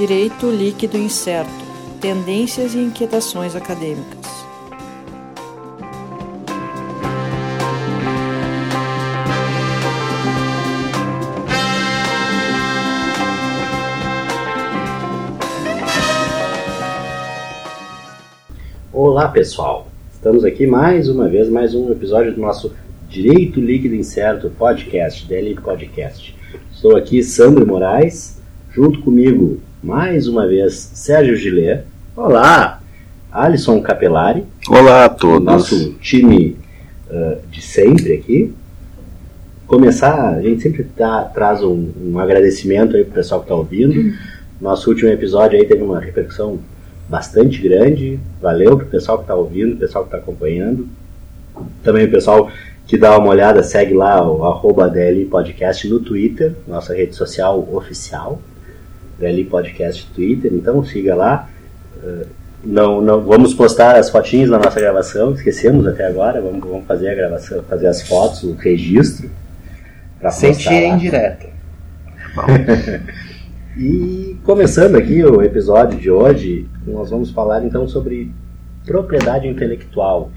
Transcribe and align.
Direito 0.00 0.50
Líquido 0.50 0.96
Incerto 0.96 1.50
Tendências 2.00 2.74
e 2.74 2.78
Inquietações 2.78 3.54
Acadêmicas. 3.54 4.24
Olá 18.90 19.28
pessoal, 19.28 19.86
estamos 20.10 20.46
aqui 20.46 20.66
mais 20.66 21.10
uma 21.10 21.28
vez, 21.28 21.50
mais 21.50 21.74
um 21.74 21.92
episódio 21.92 22.34
do 22.34 22.40
nosso 22.40 22.72
Direito 23.06 23.60
Líquido 23.60 23.94
Incerto 23.94 24.48
Podcast, 24.48 25.26
DL 25.26 25.56
Podcast. 25.56 26.34
Estou 26.72 26.96
aqui, 26.96 27.22
Sandro 27.22 27.66
Moraes, 27.66 28.40
junto 28.70 29.02
comigo, 29.02 29.60
mais 29.82 30.28
uma 30.28 30.46
vez, 30.46 30.74
Sérgio 30.94 31.34
Gillet. 31.36 31.84
Olá! 32.14 32.80
Alisson 33.32 33.80
Capelari. 33.80 34.44
Olá 34.68 35.06
a 35.06 35.08
todos. 35.08 35.44
Nosso 35.44 35.94
time 35.94 36.56
uh, 37.08 37.38
de 37.50 37.62
sempre 37.62 38.12
aqui. 38.12 38.52
Começar, 39.66 40.34
a 40.34 40.42
gente 40.42 40.60
sempre 40.62 40.84
tá, 40.84 41.22
traz 41.24 41.62
um, 41.62 41.90
um 42.02 42.18
agradecimento 42.18 42.96
aí 42.96 43.04
pro 43.04 43.14
pessoal 43.14 43.40
que 43.40 43.46
está 43.46 43.54
ouvindo. 43.54 44.14
Nosso 44.60 44.90
último 44.90 45.08
episódio 45.08 45.58
aí 45.58 45.64
teve 45.64 45.82
uma 45.82 45.98
repercussão 45.98 46.58
bastante 47.08 47.62
grande. 47.62 48.20
Valeu 48.42 48.76
pro 48.76 48.86
pessoal 48.86 49.18
que 49.18 49.24
está 49.24 49.34
ouvindo, 49.34 49.78
pessoal 49.78 50.04
que 50.04 50.08
está 50.08 50.18
acompanhando. 50.18 50.88
Também 51.82 52.04
o 52.04 52.10
pessoal 52.10 52.50
que 52.86 52.98
dá 52.98 53.16
uma 53.16 53.28
olhada, 53.28 53.62
segue 53.62 53.94
lá 53.94 54.28
o 54.28 54.44
arroba 54.44 54.90
DL 54.90 55.24
Podcast 55.26 55.88
no 55.88 56.00
Twitter, 56.00 56.54
nossa 56.66 56.92
rede 56.92 57.14
social 57.14 57.66
oficial, 57.72 58.40
DL 59.20 59.44
Podcast 59.44 60.06
Twitter, 60.14 60.52
então 60.52 60.82
siga 60.82 61.14
lá. 61.14 61.48
Uh, 62.02 62.26
não, 62.64 63.00
não, 63.00 63.20
vamos 63.22 63.54
postar 63.54 63.96
as 63.96 64.10
fotinhas 64.10 64.50
na 64.50 64.58
nossa 64.58 64.80
gravação, 64.80 65.32
esquecemos 65.32 65.86
até 65.86 66.06
agora, 66.06 66.40
vamos, 66.40 66.60
vamos 66.60 66.86
fazer 66.86 67.10
a 67.10 67.14
gravação, 67.14 67.62
fazer 67.62 67.86
as 67.86 68.02
fotos, 68.02 68.42
o 68.42 68.54
registro. 68.54 69.30
Sentir 70.30 70.72
em 70.72 70.98
direta. 70.98 71.48
e 73.76 74.36
começando 74.44 74.96
aqui 74.96 75.24
o 75.24 75.42
episódio 75.42 75.98
de 75.98 76.10
hoje, 76.10 76.68
nós 76.86 77.08
vamos 77.08 77.30
falar 77.30 77.64
então 77.64 77.88
sobre 77.88 78.30
propriedade 78.84 79.48
intelectual. 79.48 80.30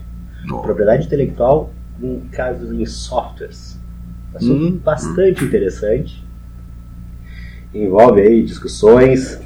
Propriedade 0.62 1.06
intelectual 1.06 1.72
em 2.02 2.22
casos 2.32 2.72
em 2.72 2.86
softwares. 2.86 3.78
Assunto 4.34 4.76
hum, 4.76 4.80
bastante 4.84 5.44
hum. 5.44 5.48
interessante. 5.48 6.23
Envolve 7.74 8.22
aí 8.22 8.44
discussões. 8.44 9.40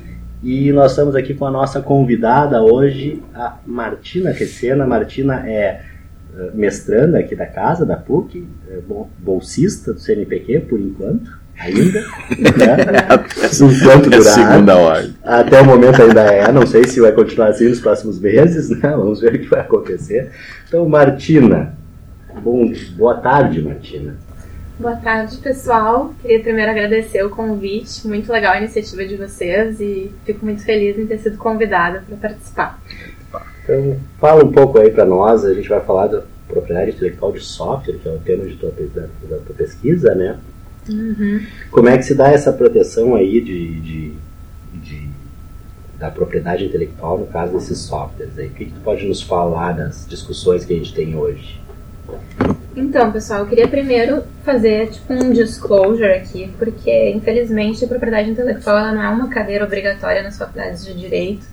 E 0.44 0.72
nós 0.72 0.92
estamos 0.92 1.16
aqui 1.16 1.34
com 1.34 1.46
a 1.46 1.52
nossa 1.52 1.82
convidada 1.82 2.62
hoje, 2.62 3.24
a 3.34 3.58
Martina 3.66 4.32
Recena. 4.32 4.86
Martina 4.86 5.50
é 5.50 5.82
mestranda 6.54 7.18
aqui 7.20 7.36
da 7.36 7.48
casa, 7.48 7.86
da 7.86 7.98
PUC, 7.98 8.46
é 8.70 8.80
bolsista 9.18 9.94
do 9.94 10.00
CNPq 10.00 10.60
por 10.62 10.80
enquanto, 10.80 11.40
ainda. 11.58 12.00
Né? 12.38 13.08
enquanto 13.74 14.10
durar. 14.10 14.20
É 14.20 14.22
segunda 14.22 14.76
ordem. 14.78 15.16
Até 15.24 15.62
o 15.62 15.66
momento 15.66 16.02
ainda 16.02 16.22
é, 16.22 16.52
não 16.52 16.68
sei 16.68 16.84
se 16.84 17.02
vai 17.02 17.12
continuar 17.12 17.50
assim 17.50 17.68
nos 17.70 17.80
próximos 17.80 18.20
meses, 18.20 18.70
né? 18.70 18.92
vamos 18.92 19.20
ver 19.20 19.36
o 19.36 19.40
que 19.40 19.48
vai 19.48 19.62
acontecer. 19.62 20.32
Então, 20.68 20.88
Martina, 20.88 21.76
Bom, 22.44 22.72
boa 22.96 23.16
tarde, 23.16 23.62
Martina. 23.62 24.16
Boa 24.80 24.96
tarde, 24.96 25.38
pessoal. 25.38 26.14
Queria 26.22 26.40
primeiro 26.40 26.70
agradecer 26.70 27.24
o 27.24 27.32
convite. 27.32 28.08
Muito 28.08 28.32
legal 28.32 28.54
a 28.54 28.60
iniciativa 28.60 29.04
de 29.08 29.16
vocês 29.16 29.82
e 29.82 30.12
fico 30.24 30.46
muito 30.46 30.64
feliz 30.64 31.00
em 31.00 31.08
ter 31.08 31.18
sido 31.18 31.36
convidada 31.38 32.04
para 32.08 32.18
participar. 32.18 32.80
Então, 33.64 34.00
fala 34.20 34.46
um 34.46 34.52
pouco 34.52 34.78
aí 34.78 34.92
para 34.92 35.04
nós. 35.04 35.44
A 35.44 35.54
gente 35.54 35.68
vai 35.68 35.82
falar 35.82 36.08
da 36.08 36.22
propriedade 36.48 36.92
intelectual 36.92 37.32
de 37.32 37.40
software, 37.40 37.98
que 37.98 38.08
é 38.08 38.12
o 38.12 38.20
tema 38.20 38.46
de 38.46 38.56
tua, 38.56 38.72
da, 38.72 39.02
da 39.02 39.38
tua 39.38 39.56
pesquisa, 39.56 40.14
né? 40.14 40.38
Uhum. 40.88 41.42
Como 41.72 41.90
é 41.90 41.98
que 41.98 42.04
se 42.04 42.14
dá 42.14 42.30
essa 42.30 42.54
proteção 42.54 43.16
aí 43.16 43.42
de, 43.42 43.82
de, 43.82 44.14
de, 44.76 45.10
da 45.98 46.12
propriedade 46.12 46.66
intelectual 46.66 47.18
no 47.18 47.26
caso 47.26 47.54
desses 47.54 47.80
softwares? 47.80 48.38
Aí? 48.38 48.46
O 48.46 48.52
que, 48.52 48.66
que 48.66 48.72
tu 48.74 48.82
pode 48.82 49.08
nos 49.08 49.24
falar 49.24 49.72
das 49.72 50.06
discussões 50.08 50.64
que 50.64 50.74
a 50.74 50.78
gente 50.78 50.94
tem 50.94 51.16
hoje? 51.16 51.60
Então, 52.78 53.12
pessoal, 53.12 53.40
eu 53.40 53.48
queria 53.48 53.68
primeiro 53.68 54.22
fazer 54.44 54.92
tipo 54.92 55.12
um 55.12 55.32
disclosure 55.32 56.14
aqui, 56.14 56.54
porque 56.60 57.10
infelizmente 57.10 57.84
a 57.84 57.88
propriedade 57.88 58.30
intelectual 58.30 58.78
ela 58.78 58.92
não 58.94 59.02
é 59.02 59.10
uma 59.10 59.30
cadeira 59.30 59.66
obrigatória 59.66 60.22
nas 60.22 60.38
faculdades 60.38 60.86
de 60.86 60.94
direito. 60.94 61.44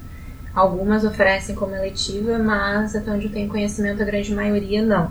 Algumas 0.54 1.02
oferecem 1.02 1.54
como 1.54 1.74
eletiva, 1.74 2.38
mas 2.38 2.94
até 2.94 3.10
onde 3.10 3.24
eu 3.24 3.32
tenho 3.32 3.48
conhecimento, 3.48 4.02
a 4.02 4.04
grande 4.04 4.34
maioria 4.34 4.82
não. 4.82 5.10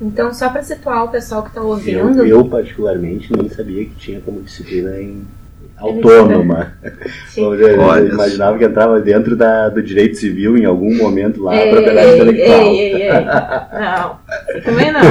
Então, 0.00 0.34
só 0.34 0.48
para 0.50 0.62
situar 0.62 1.04
o 1.04 1.08
pessoal 1.08 1.42
que 1.42 1.50
está 1.50 1.62
ouvindo. 1.62 2.24
Eu, 2.24 2.26
eu, 2.26 2.44
particularmente, 2.48 3.32
nem 3.32 3.48
sabia 3.48 3.84
que 3.84 3.94
tinha 3.94 4.20
como 4.20 4.42
disciplina 4.42 5.00
em 5.00 5.24
autônoma. 5.80 6.72
eu 7.36 8.06
imaginava 8.06 8.58
que 8.58 8.64
entrava 8.64 9.00
dentro 9.00 9.36
da, 9.36 9.68
do 9.68 9.82
direito 9.82 10.16
civil 10.16 10.56
em 10.56 10.64
algum 10.64 10.96
momento 10.96 11.42
lá, 11.42 11.54
ei, 11.56 11.68
a 11.68 11.72
propriedade 11.72 12.14
intelectual. 12.14 12.60
Ei, 12.60 12.78
ei, 12.78 13.02
ei. 13.02 13.10
Não, 13.10 14.18
também 14.64 14.92
não. 14.92 15.02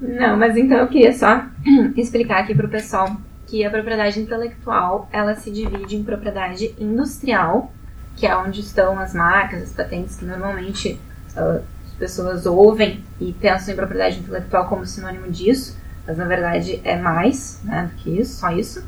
não, 0.28 0.36
mas 0.36 0.56
então 0.56 0.78
eu 0.78 0.88
queria 0.88 1.12
só 1.12 1.44
explicar 1.96 2.40
aqui 2.40 2.54
para 2.54 2.66
o 2.66 2.70
pessoal 2.70 3.16
que 3.46 3.64
a 3.64 3.70
propriedade 3.70 4.20
intelectual 4.20 5.08
ela 5.12 5.34
se 5.34 5.50
divide 5.50 5.96
em 5.96 6.02
propriedade 6.02 6.74
industrial, 6.78 7.72
que 8.16 8.26
é 8.26 8.36
onde 8.36 8.60
estão 8.60 8.98
as 8.98 9.14
marcas, 9.14 9.62
as 9.62 9.72
patentes 9.72 10.16
que 10.16 10.24
normalmente 10.24 11.00
uh, 11.36 11.62
as 11.86 11.92
pessoas 11.98 12.46
ouvem 12.46 13.02
e 13.20 13.32
pensam 13.32 13.72
em 13.72 13.76
propriedade 13.76 14.18
intelectual 14.18 14.66
como 14.66 14.84
sinônimo 14.84 15.30
disso 15.30 15.77
mas 16.08 16.16
na 16.16 16.24
verdade 16.24 16.80
é 16.84 16.96
mais 16.96 17.60
né, 17.62 17.90
do 17.92 18.02
que 18.02 18.18
isso, 18.18 18.40
só 18.40 18.50
isso. 18.50 18.82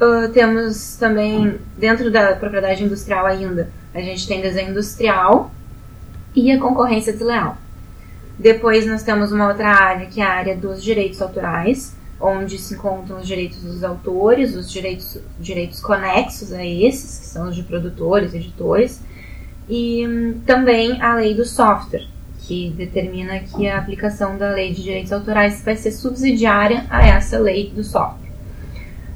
Uh, 0.00 0.28
temos 0.32 0.94
também, 0.94 1.58
dentro 1.76 2.12
da 2.12 2.36
propriedade 2.36 2.84
industrial 2.84 3.26
ainda, 3.26 3.68
a 3.92 4.00
gente 4.00 4.28
tem 4.28 4.40
desenho 4.40 4.70
industrial 4.70 5.50
e 6.36 6.52
a 6.52 6.60
concorrência 6.60 7.12
desleal. 7.12 7.58
Depois 8.38 8.86
nós 8.86 9.02
temos 9.02 9.32
uma 9.32 9.48
outra 9.48 9.68
área 9.68 10.06
que 10.06 10.20
é 10.20 10.24
a 10.24 10.30
área 10.30 10.56
dos 10.56 10.80
direitos 10.80 11.20
autorais, 11.20 11.96
onde 12.20 12.56
se 12.56 12.74
encontram 12.74 13.18
os 13.18 13.26
direitos 13.26 13.58
dos 13.58 13.82
autores, 13.82 14.54
os 14.54 14.70
direitos, 14.70 15.18
direitos 15.40 15.80
conexos 15.80 16.52
a 16.52 16.64
esses, 16.64 17.18
que 17.18 17.26
são 17.26 17.48
os 17.48 17.56
de 17.56 17.64
produtores, 17.64 18.32
editores, 18.32 19.02
e 19.68 20.06
hum, 20.06 20.40
também 20.46 21.02
a 21.02 21.16
lei 21.16 21.34
do 21.34 21.44
software, 21.44 22.06
que 22.48 22.70
determina 22.70 23.40
que 23.40 23.68
a 23.68 23.76
aplicação 23.76 24.38
da 24.38 24.50
lei 24.50 24.72
de 24.72 24.82
direitos 24.82 25.12
autorais 25.12 25.62
vai 25.62 25.76
ser 25.76 25.92
subsidiária 25.92 26.86
a 26.88 27.06
essa 27.06 27.38
lei 27.38 27.70
do 27.70 27.84
software. 27.84 28.30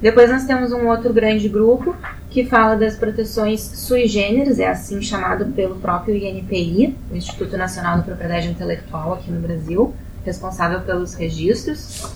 Depois 0.03 0.31
nós 0.31 0.45
temos 0.45 0.71
um 0.71 0.87
outro 0.87 1.15
grande 1.15 1.49
grupo 1.49 1.97
que 2.29 2.45
fala 2.45 2.77
das 2.77 2.95
proteções 2.97 3.61
sui 3.61 4.07
generis, 4.07 4.59
é 4.59 4.69
assim 4.69 5.01
chamado 5.01 5.47
pelo 5.47 5.77
próprio 5.77 6.15
INPI, 6.15 6.95
o 7.11 7.17
Instituto 7.17 7.57
Nacional 7.57 7.99
de 7.99 8.05
Propriedade 8.05 8.49
Intelectual 8.49 9.15
aqui 9.15 9.31
no 9.31 9.41
Brasil, 9.41 9.95
responsável 10.27 10.81
pelos 10.81 11.15
registros. 11.15 12.15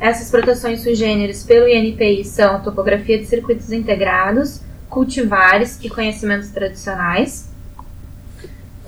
Essas 0.00 0.28
proteções 0.28 0.80
sui 0.80 0.96
generis 0.96 1.44
pelo 1.44 1.68
INPI 1.68 2.24
são 2.24 2.60
topografia 2.62 3.18
de 3.18 3.26
circuitos 3.26 3.70
integrados, 3.70 4.60
cultivares 4.88 5.78
e 5.84 5.88
conhecimentos 5.88 6.48
tradicionais, 6.48 7.48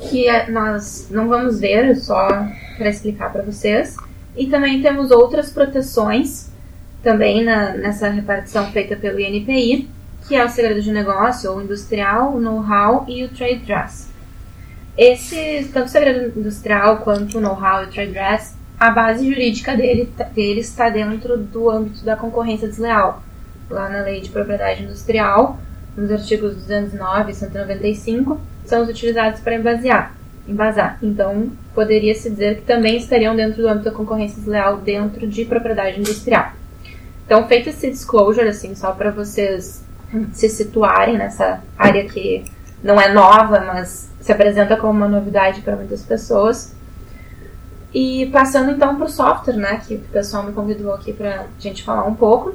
que 0.08 0.29
é, 0.29 0.50
nós 0.50 1.08
não 1.11 1.29
vamos 1.29 1.61
ver, 1.61 1.97
só 1.97 2.26
para 2.76 2.88
explicar 2.88 3.31
para 3.32 3.43
vocês. 3.43 3.97
E 4.37 4.47
também 4.47 4.81
temos 4.81 5.11
outras 5.11 5.50
proteções, 5.50 6.50
também 7.02 7.44
na, 7.44 7.75
nessa 7.75 8.08
repartição 8.08 8.70
feita 8.70 8.97
pelo 8.97 9.20
INPI, 9.20 9.88
que 10.26 10.35
é 10.35 10.44
o 10.44 10.49
segredo 10.49 10.81
de 10.81 10.93
negócio, 10.93 11.50
ou 11.50 11.62
industrial, 11.62 12.35
o 12.35 12.41
know-how 12.41 13.05
e 13.08 13.25
o 13.25 13.29
trade 13.29 13.61
dress. 13.67 14.08
Esse, 14.97 15.69
tanto 15.73 15.87
o 15.87 15.91
segredo 15.91 16.38
industrial 16.38 16.99
quanto 16.99 17.38
o 17.38 17.41
know-how 17.41 17.82
e 17.82 17.87
o 17.87 17.91
trade 17.91 18.12
dress, 18.12 18.55
a 18.79 18.91
base 18.91 19.29
jurídica 19.29 19.76
dele, 19.76 20.11
dele 20.35 20.61
está 20.61 20.88
dentro 20.88 21.37
do 21.37 21.69
âmbito 21.69 22.05
da 22.05 22.17
concorrência 22.17 22.69
desleal, 22.69 23.23
lá 23.69 23.88
na 23.88 24.03
lei 24.03 24.20
de 24.20 24.31
propriedade 24.31 24.82
industrial, 24.82 25.58
nos 25.96 26.11
artigos 26.11 26.55
209 26.55 27.31
e 27.31 27.35
195, 27.35 28.41
são 28.70 28.82
os 28.82 28.88
utilizados 28.88 29.40
para 29.40 29.56
embasar. 29.56 30.14
embasar. 30.49 30.99
Então, 31.02 31.50
poderia-se 31.75 32.31
dizer 32.31 32.56
que 32.56 32.62
também 32.62 32.96
estariam 32.96 33.37
dentro 33.37 33.61
do 33.61 33.69
âmbito 33.69 33.84
da 33.84 33.96
concorrência 33.96 34.38
desleal 34.38 34.78
dentro 34.78 35.26
de 35.26 35.44
propriedade 35.44 36.00
industrial. 36.00 36.52
Então, 37.26 37.46
feito 37.46 37.69
esse 37.69 37.90
disclosure, 37.90 38.49
assim, 38.49 38.75
só 38.75 38.93
para 38.93 39.11
vocês 39.11 39.84
se 40.32 40.49
situarem 40.49 41.19
nessa 41.19 41.61
área 41.78 42.05
que 42.08 42.44
não 42.82 43.00
é 43.00 43.12
nova, 43.12 43.61
mas 43.61 44.11
se 44.20 44.32
apresenta 44.32 44.76
como 44.76 44.93
uma 44.93 45.08
novidade 45.08 45.61
para 45.61 45.76
muitas 45.76 46.02
pessoas. 46.02 46.75
E 47.93 48.26
passando 48.26 48.70
então 48.70 48.96
para 48.96 49.05
o 49.05 49.08
software, 49.08 49.56
né, 49.56 49.81
que 49.87 49.94
o 49.96 50.00
pessoal 50.00 50.44
me 50.44 50.52
convidou 50.52 50.94
aqui 50.94 51.12
para 51.12 51.43
a 51.43 51.46
gente 51.61 51.82
falar 51.82 52.05
um 52.05 52.14
pouco. 52.14 52.55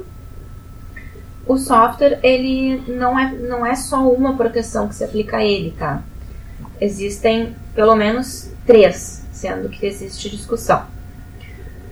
O 1.46 1.56
software 1.56 2.18
ele 2.22 2.82
não 2.88 3.18
é, 3.18 3.32
não 3.32 3.64
é 3.64 3.74
só 3.74 4.10
uma 4.10 4.36
proteção 4.36 4.88
que 4.88 4.94
se 4.94 5.04
aplica 5.04 5.38
a 5.38 5.44
ele, 5.44 5.74
tá? 5.78 6.02
Existem 6.80 7.54
pelo 7.74 7.94
menos 7.94 8.50
três, 8.66 9.24
sendo 9.32 9.68
que 9.68 9.86
existe 9.86 10.28
discussão. 10.28 10.84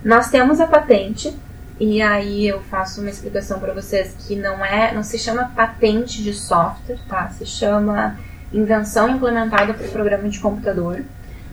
Nós 0.04 0.28
temos 0.28 0.60
a 0.60 0.66
patente, 0.66 1.34
e 1.78 2.02
aí 2.02 2.46
eu 2.46 2.60
faço 2.62 3.00
uma 3.00 3.10
explicação 3.10 3.58
para 3.58 3.72
vocês 3.72 4.14
que 4.26 4.36
não 4.36 4.64
é, 4.64 4.92
não 4.92 5.02
se 5.02 5.18
chama 5.18 5.52
patente 5.54 6.22
de 6.22 6.34
software, 6.34 6.98
tá? 7.08 7.28
Se 7.30 7.46
chama 7.46 8.18
invenção 8.52 9.08
implementada 9.08 9.72
por 9.74 9.88
programa 9.88 10.28
de 10.28 10.38
computador, 10.40 11.02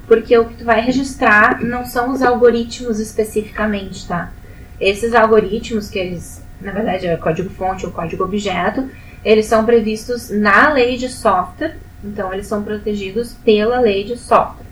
porque 0.08 0.38
o 0.38 0.46
que 0.46 0.56
tu 0.56 0.66
vai 0.66 0.82
registrar 0.82 1.64
não 1.64 1.86
são 1.86 2.12
os 2.12 2.22
algoritmos 2.22 3.00
especificamente, 3.00 4.08
tá? 4.08 4.32
Esses 4.80 5.14
algoritmos 5.14 5.90
que 5.90 6.00
eles 6.00 6.41
na 6.62 6.72
verdade 6.72 7.08
é 7.08 7.18
código-fonte 7.18 7.86
ou 7.86 7.92
código-objeto, 7.92 8.90
eles 9.24 9.46
são 9.46 9.66
previstos 9.66 10.30
na 10.30 10.72
lei 10.74 10.98
de 10.98 11.10
software, 11.10 11.76
então 12.04 12.34
eles 12.34 12.48
são 12.48 12.64
protegidos 12.64 13.34
pela 13.34 13.80
lei 13.80 14.04
de 14.04 14.18
software. 14.18 14.66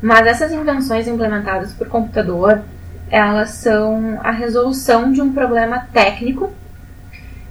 Mas 0.00 0.26
essas 0.26 0.52
invenções 0.52 1.08
implementadas 1.08 1.72
por 1.72 1.88
computador, 1.88 2.62
elas 3.10 3.50
são 3.50 4.20
a 4.22 4.30
resolução 4.30 5.12
de 5.12 5.20
um 5.20 5.32
problema 5.32 5.88
técnico, 5.92 6.52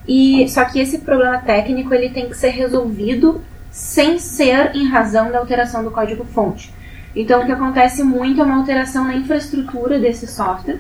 e 0.07 0.48
só 0.48 0.63
que 0.63 0.80
esse 0.80 1.00
problema 1.00 1.39
técnico 1.39 1.94
ele 1.94 2.10
tem 2.10 2.30
que 2.30 2.38
ser 2.38 2.50
resolvido 2.50 3.42
sem 3.69 4.18
ser 4.18 4.74
em 4.74 4.88
razão 4.88 5.31
da 5.31 5.39
alteração 5.39 5.83
do 5.83 5.92
código-fonte. 5.92 6.74
Então 7.13 7.42
o 7.42 7.45
que 7.45 7.51
acontece 7.51 8.03
muito 8.03 8.39
é 8.39 8.44
uma 8.44 8.57
alteração 8.57 9.03
na 9.03 9.15
infraestrutura 9.15 10.00
desse 10.00 10.27
software, 10.27 10.80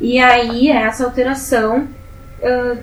e 0.00 0.18
aí 0.18 0.70
essa 0.70 1.04
alteração 1.04 1.88
uh, 2.40 2.78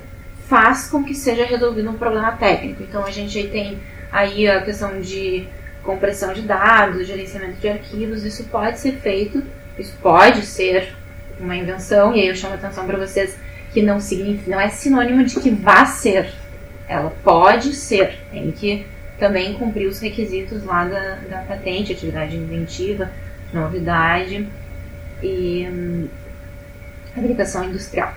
faz 0.48 0.90
com 0.90 1.04
que 1.04 1.14
seja 1.14 1.46
resolvido 1.46 1.90
um 1.90 1.98
problema 1.98 2.34
técnico. 2.34 2.84
Então 2.84 3.06
a 3.06 3.12
gente 3.12 3.48
tem 3.48 3.80
aí 4.12 4.48
a 4.48 4.62
questão 4.62 5.00
de 5.00 5.48
compressão 5.84 6.34
de 6.34 6.42
dados, 6.42 7.08
gerenciamento 7.08 7.60
de 7.60 7.70
arquivos, 7.70 8.24
isso 8.24 8.44
pode 8.46 8.80
ser 8.80 8.94
feito, 8.94 9.44
isso 9.78 9.96
pode 10.02 10.46
ser 10.46 10.94
uma 11.40 11.56
invenção, 11.56 12.16
e 12.16 12.22
aí 12.22 12.28
eu 12.28 12.36
chamo 12.36 12.54
a 12.54 12.58
atenção 12.58 12.86
para 12.86 12.98
vocês 12.98 13.38
que 13.74 13.82
não 13.82 14.00
significa, 14.00 14.52
não 14.52 14.60
é 14.60 14.70
sinônimo 14.70 15.24
de 15.24 15.40
que 15.40 15.50
vá 15.50 15.86
ser. 15.86 16.32
Ela 16.88 17.12
pode 17.24 17.74
ser, 17.74 18.20
tem 18.32 18.52
que 18.52 18.86
também 19.18 19.54
cumprir 19.54 19.88
os 19.88 20.00
requisitos 20.00 20.64
lá 20.64 20.84
da, 20.86 21.16
da 21.30 21.38
patente, 21.48 21.94
atividade 21.94 22.36
inventiva, 22.36 23.10
novidade 23.54 24.48
e 25.24 26.10
fabricação 27.14 27.66
industrial. 27.66 28.14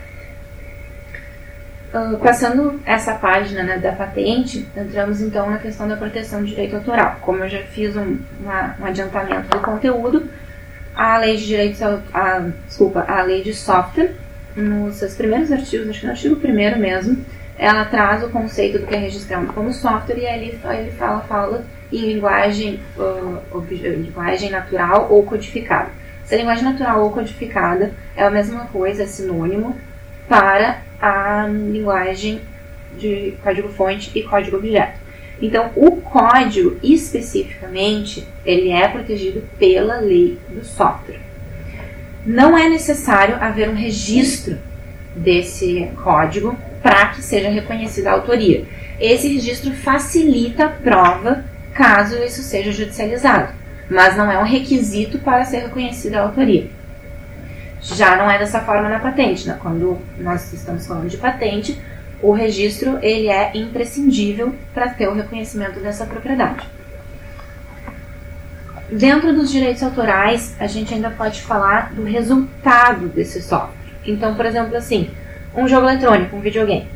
Uh, 1.92 2.18
passando 2.18 2.80
essa 2.84 3.14
página 3.14 3.62
né, 3.62 3.78
da 3.78 3.92
patente, 3.92 4.66
entramos 4.76 5.20
então 5.20 5.48
na 5.48 5.58
questão 5.58 5.86
da 5.86 5.96
proteção 5.96 6.40
do 6.40 6.46
direito 6.46 6.74
autoral. 6.74 7.18
Como 7.20 7.44
eu 7.44 7.48
já 7.48 7.60
fiz 7.60 7.96
um, 7.96 8.18
uma, 8.40 8.74
um 8.80 8.84
adiantamento 8.84 9.48
do 9.48 9.60
conteúdo, 9.60 10.28
a 10.94 11.18
lei 11.18 11.36
de 11.36 11.46
direitos, 11.46 11.80
a, 11.82 12.50
desculpa, 12.66 13.04
a 13.06 13.22
lei 13.22 13.42
de 13.42 13.54
software, 13.54 14.12
nos 14.56 14.96
seus 14.96 15.14
primeiros 15.14 15.52
artigos, 15.52 15.88
acho 15.88 16.00
que 16.00 16.06
no 16.06 16.12
artigo 16.12 16.36
primeiro 16.36 16.78
mesmo, 16.78 17.24
ela 17.56 17.84
traz 17.84 18.24
o 18.24 18.28
conceito 18.28 18.80
do 18.80 18.86
que 18.86 18.94
é 18.94 18.98
registrado 18.98 19.46
como 19.52 19.72
software 19.72 20.18
e 20.18 20.26
ali 20.26 20.60
ele 20.64 20.90
fala, 20.92 21.20
fala 21.20 21.64
em 21.92 22.14
linguagem, 22.14 22.80
uh, 22.96 23.64
linguagem 23.70 24.50
natural 24.50 25.06
ou 25.10 25.22
codificada. 25.22 25.90
Se 26.24 26.34
a 26.34 26.38
linguagem 26.38 26.64
natural 26.64 27.02
ou 27.02 27.10
codificada 27.10 27.92
é 28.16 28.24
a 28.24 28.30
mesma 28.30 28.64
coisa, 28.66 29.02
é 29.02 29.06
sinônimo 29.06 29.76
para 30.26 30.80
a 31.00 31.46
linguagem 31.46 32.40
de 32.98 33.34
código-fonte 33.42 34.10
e 34.14 34.22
código-objeto. 34.22 34.98
Então, 35.42 35.70
o 35.76 35.96
código, 35.96 36.78
especificamente, 36.82 38.26
ele 38.46 38.70
é 38.70 38.88
protegido 38.88 39.42
pela 39.58 39.98
lei 39.98 40.38
do 40.48 40.64
software. 40.64 41.20
Não 42.24 42.56
é 42.56 42.70
necessário 42.70 43.36
haver 43.36 43.68
um 43.68 43.74
registro 43.74 44.56
desse 45.14 45.90
código 46.02 46.56
para 46.82 47.08
que 47.08 47.20
seja 47.20 47.50
reconhecida 47.50 48.10
a 48.10 48.14
autoria. 48.14 48.64
Esse 48.98 49.28
registro 49.28 49.72
facilita 49.72 50.66
a 50.66 50.68
prova 50.70 51.44
caso 51.74 52.22
isso 52.22 52.42
seja 52.42 52.72
judicializado 52.72 53.63
mas 53.90 54.16
não 54.16 54.30
é 54.30 54.38
um 54.38 54.44
requisito 54.44 55.18
para 55.18 55.44
ser 55.44 55.58
reconhecida 55.60 56.18
a 56.18 56.22
autoria. 56.22 56.68
Já 57.82 58.16
não 58.16 58.30
é 58.30 58.38
dessa 58.38 58.60
forma 58.60 58.88
na 58.88 58.98
patente, 58.98 59.46
né? 59.46 59.58
quando 59.60 59.98
nós 60.18 60.52
estamos 60.52 60.86
falando 60.86 61.08
de 61.08 61.18
patente, 61.18 61.78
o 62.22 62.32
registro 62.32 62.98
ele 63.02 63.28
é 63.28 63.50
imprescindível 63.54 64.54
para 64.72 64.88
ter 64.88 65.08
o 65.08 65.14
reconhecimento 65.14 65.80
dessa 65.80 66.06
propriedade. 66.06 66.66
Dentro 68.90 69.34
dos 69.34 69.50
direitos 69.50 69.82
autorais, 69.82 70.54
a 70.58 70.66
gente 70.66 70.94
ainda 70.94 71.10
pode 71.10 71.42
falar 71.42 71.92
do 71.92 72.04
resultado 72.04 73.08
desse 73.08 73.42
software. 73.42 73.74
Então, 74.06 74.34
por 74.34 74.46
exemplo, 74.46 74.76
assim, 74.76 75.10
um 75.54 75.66
jogo 75.68 75.88
eletrônico, 75.88 76.36
um 76.36 76.40
videogame. 76.40 76.88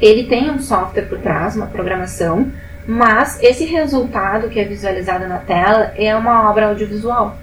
Ele 0.00 0.24
tem 0.24 0.50
um 0.50 0.58
software 0.58 1.06
por 1.06 1.18
trás, 1.18 1.56
uma 1.56 1.66
programação, 1.66 2.50
mas 2.86 3.40
esse 3.42 3.64
resultado 3.64 4.48
que 4.48 4.58
é 4.58 4.64
visualizado 4.64 5.26
na 5.28 5.38
tela 5.38 5.92
é 5.96 6.14
uma 6.14 6.50
obra 6.50 6.68
audiovisual. 6.68 7.36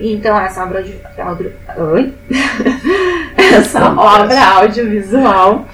Então 0.00 0.38
essa 0.38 0.64
obra 0.64 0.78
audio, 0.78 1.52
audio, 1.68 2.14
essa 3.36 3.92
obra 3.92 4.40
audiovisual 4.56 5.66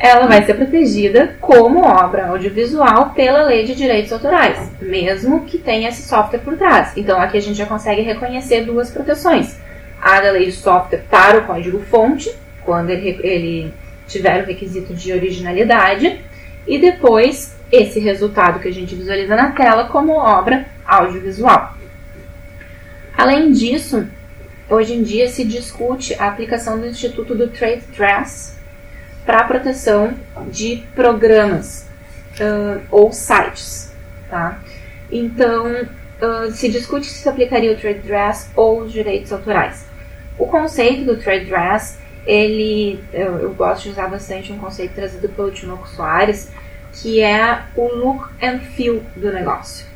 ela 0.00 0.26
vai 0.26 0.42
ser 0.42 0.54
protegida 0.54 1.36
como 1.42 1.84
obra 1.84 2.28
audiovisual 2.28 3.10
pela 3.10 3.42
lei 3.42 3.64
de 3.64 3.74
direitos 3.74 4.10
autorais, 4.10 4.70
mesmo 4.80 5.44
que 5.44 5.58
tenha 5.58 5.90
esse 5.90 6.08
software 6.08 6.38
por 6.38 6.56
trás. 6.56 6.92
Então 6.96 7.20
aqui 7.20 7.36
a 7.36 7.42
gente 7.42 7.58
já 7.58 7.66
consegue 7.66 8.00
reconhecer 8.00 8.64
duas 8.64 8.90
proteções: 8.90 9.58
a 10.00 10.20
da 10.20 10.30
lei 10.30 10.46
de 10.46 10.52
software 10.52 11.02
para 11.10 11.40
o 11.40 11.44
código-fonte, 11.44 12.34
quando 12.64 12.88
ele, 12.88 13.20
ele 13.22 13.74
tiver 14.08 14.42
o 14.42 14.46
requisito 14.46 14.94
de 14.94 15.12
originalidade, 15.12 16.18
e 16.66 16.78
depois 16.78 17.54
esse 17.70 18.00
resultado 18.00 18.60
que 18.60 18.68
a 18.68 18.72
gente 18.72 18.94
visualiza 18.94 19.36
na 19.36 19.52
tela 19.52 19.88
como 19.88 20.12
obra 20.12 20.66
audiovisual. 20.84 21.74
Além 23.16 23.52
disso, 23.52 24.06
hoje 24.68 24.94
em 24.94 25.02
dia 25.02 25.28
se 25.28 25.44
discute 25.44 26.14
a 26.14 26.28
aplicação 26.28 26.80
do 26.80 26.86
Instituto 26.86 27.34
do 27.34 27.48
Trade 27.48 27.82
Dress 27.96 28.58
para 29.24 29.40
a 29.40 29.44
proteção 29.44 30.14
de 30.50 30.82
programas 30.94 31.86
uh, 32.40 32.80
ou 32.90 33.12
sites. 33.12 33.92
Tá? 34.28 34.60
Então, 35.10 35.82
uh, 35.82 36.50
se 36.52 36.68
discute 36.68 37.06
se 37.06 37.28
aplicaria 37.28 37.72
o 37.72 37.76
Trade 37.76 38.00
Dress 38.00 38.50
ou 38.56 38.82
os 38.82 38.92
direitos 38.92 39.32
autorais. 39.32 39.86
O 40.38 40.46
conceito 40.46 41.04
do 41.04 41.16
Trade 41.18 41.44
Dress, 41.44 41.98
ele, 42.26 42.98
eu, 43.12 43.38
eu 43.38 43.54
gosto 43.54 43.84
de 43.84 43.88
usar 43.90 44.08
bastante 44.08 44.52
um 44.52 44.58
conceito 44.58 44.94
trazido 44.94 45.28
pelo 45.28 45.50
Tinoco 45.50 45.86
Soares, 45.88 46.50
que 46.92 47.20
é 47.22 47.62
o 47.76 47.86
look 47.94 48.28
and 48.42 48.60
feel 48.60 49.02
do 49.16 49.32
negócio. 49.32 49.86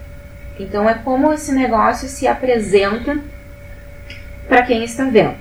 Então 0.58 0.88
é 0.88 0.94
como 0.94 1.32
esse 1.32 1.52
negócio 1.52 2.08
se 2.08 2.26
apresenta 2.26 3.18
para 4.48 4.62
quem 4.62 4.84
está 4.84 5.04
vendo. 5.04 5.36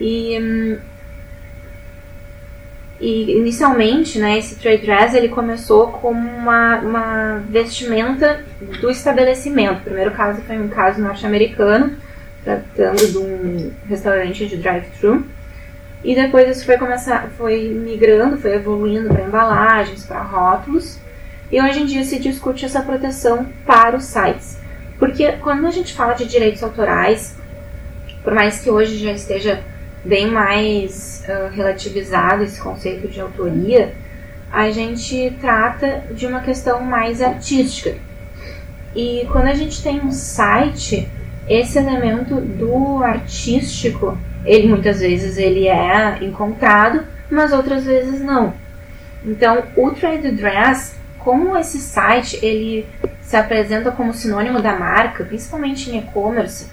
E, 0.00 0.78
e 3.00 3.36
inicialmente, 3.36 4.18
né, 4.18 4.38
esse 4.38 4.56
trade 4.56 4.86
dress 4.86 5.14
ele 5.14 5.28
começou 5.28 5.88
como 5.88 6.18
uma, 6.18 6.76
uma 6.78 7.38
vestimenta 7.48 8.44
do 8.80 8.90
estabelecimento. 8.90 9.78
O 9.78 9.84
primeiro 9.84 10.12
caso 10.12 10.40
foi 10.42 10.58
um 10.58 10.68
caso 10.68 11.00
norte-americano, 11.00 11.96
tratando 12.44 13.06
de 13.06 13.18
um 13.18 13.72
restaurante 13.88 14.46
de 14.46 14.56
drive-thru 14.56 15.26
e 16.08 16.14
depois 16.14 16.48
isso 16.48 16.64
foi 16.64 16.78
começar, 16.78 17.28
foi 17.36 17.68
migrando, 17.68 18.38
foi 18.38 18.54
evoluindo 18.54 19.10
para 19.10 19.26
embalagens, 19.26 20.06
para 20.06 20.22
rótulos. 20.22 20.98
E 21.52 21.60
hoje 21.60 21.82
em 21.82 21.84
dia 21.84 22.02
se 22.02 22.18
discute 22.18 22.64
essa 22.64 22.80
proteção 22.80 23.46
para 23.66 23.94
os 23.94 24.04
sites. 24.04 24.56
Porque 24.98 25.32
quando 25.32 25.66
a 25.66 25.70
gente 25.70 25.92
fala 25.92 26.14
de 26.14 26.24
direitos 26.24 26.62
autorais, 26.62 27.36
por 28.24 28.32
mais 28.32 28.58
que 28.58 28.70
hoje 28.70 28.96
já 28.96 29.12
esteja 29.12 29.62
bem 30.02 30.30
mais 30.30 31.22
uh, 31.28 31.54
relativizado 31.54 32.42
esse 32.42 32.58
conceito 32.58 33.06
de 33.06 33.20
autoria, 33.20 33.94
a 34.50 34.70
gente 34.70 35.36
trata 35.42 36.04
de 36.10 36.26
uma 36.26 36.40
questão 36.40 36.80
mais 36.80 37.20
artística. 37.20 37.94
E 38.96 39.28
quando 39.30 39.48
a 39.48 39.54
gente 39.54 39.82
tem 39.82 40.00
um 40.00 40.10
site, 40.10 41.06
esse 41.46 41.76
elemento 41.76 42.36
do 42.40 43.02
artístico 43.04 44.16
ele 44.44 44.68
muitas 44.68 45.00
vezes 45.00 45.36
ele 45.36 45.68
é 45.68 46.18
encontrado, 46.22 47.04
mas 47.30 47.52
outras 47.52 47.84
vezes 47.84 48.20
não. 48.20 48.54
Então, 49.24 49.64
o 49.76 49.90
Trade 49.90 50.30
Dress, 50.32 50.94
como 51.18 51.56
esse 51.56 51.78
site 51.78 52.38
ele 52.42 52.86
se 53.20 53.36
apresenta 53.36 53.90
como 53.90 54.14
sinônimo 54.14 54.62
da 54.62 54.78
marca, 54.78 55.24
principalmente 55.24 55.90
em 55.90 55.98
e-commerce, 55.98 56.68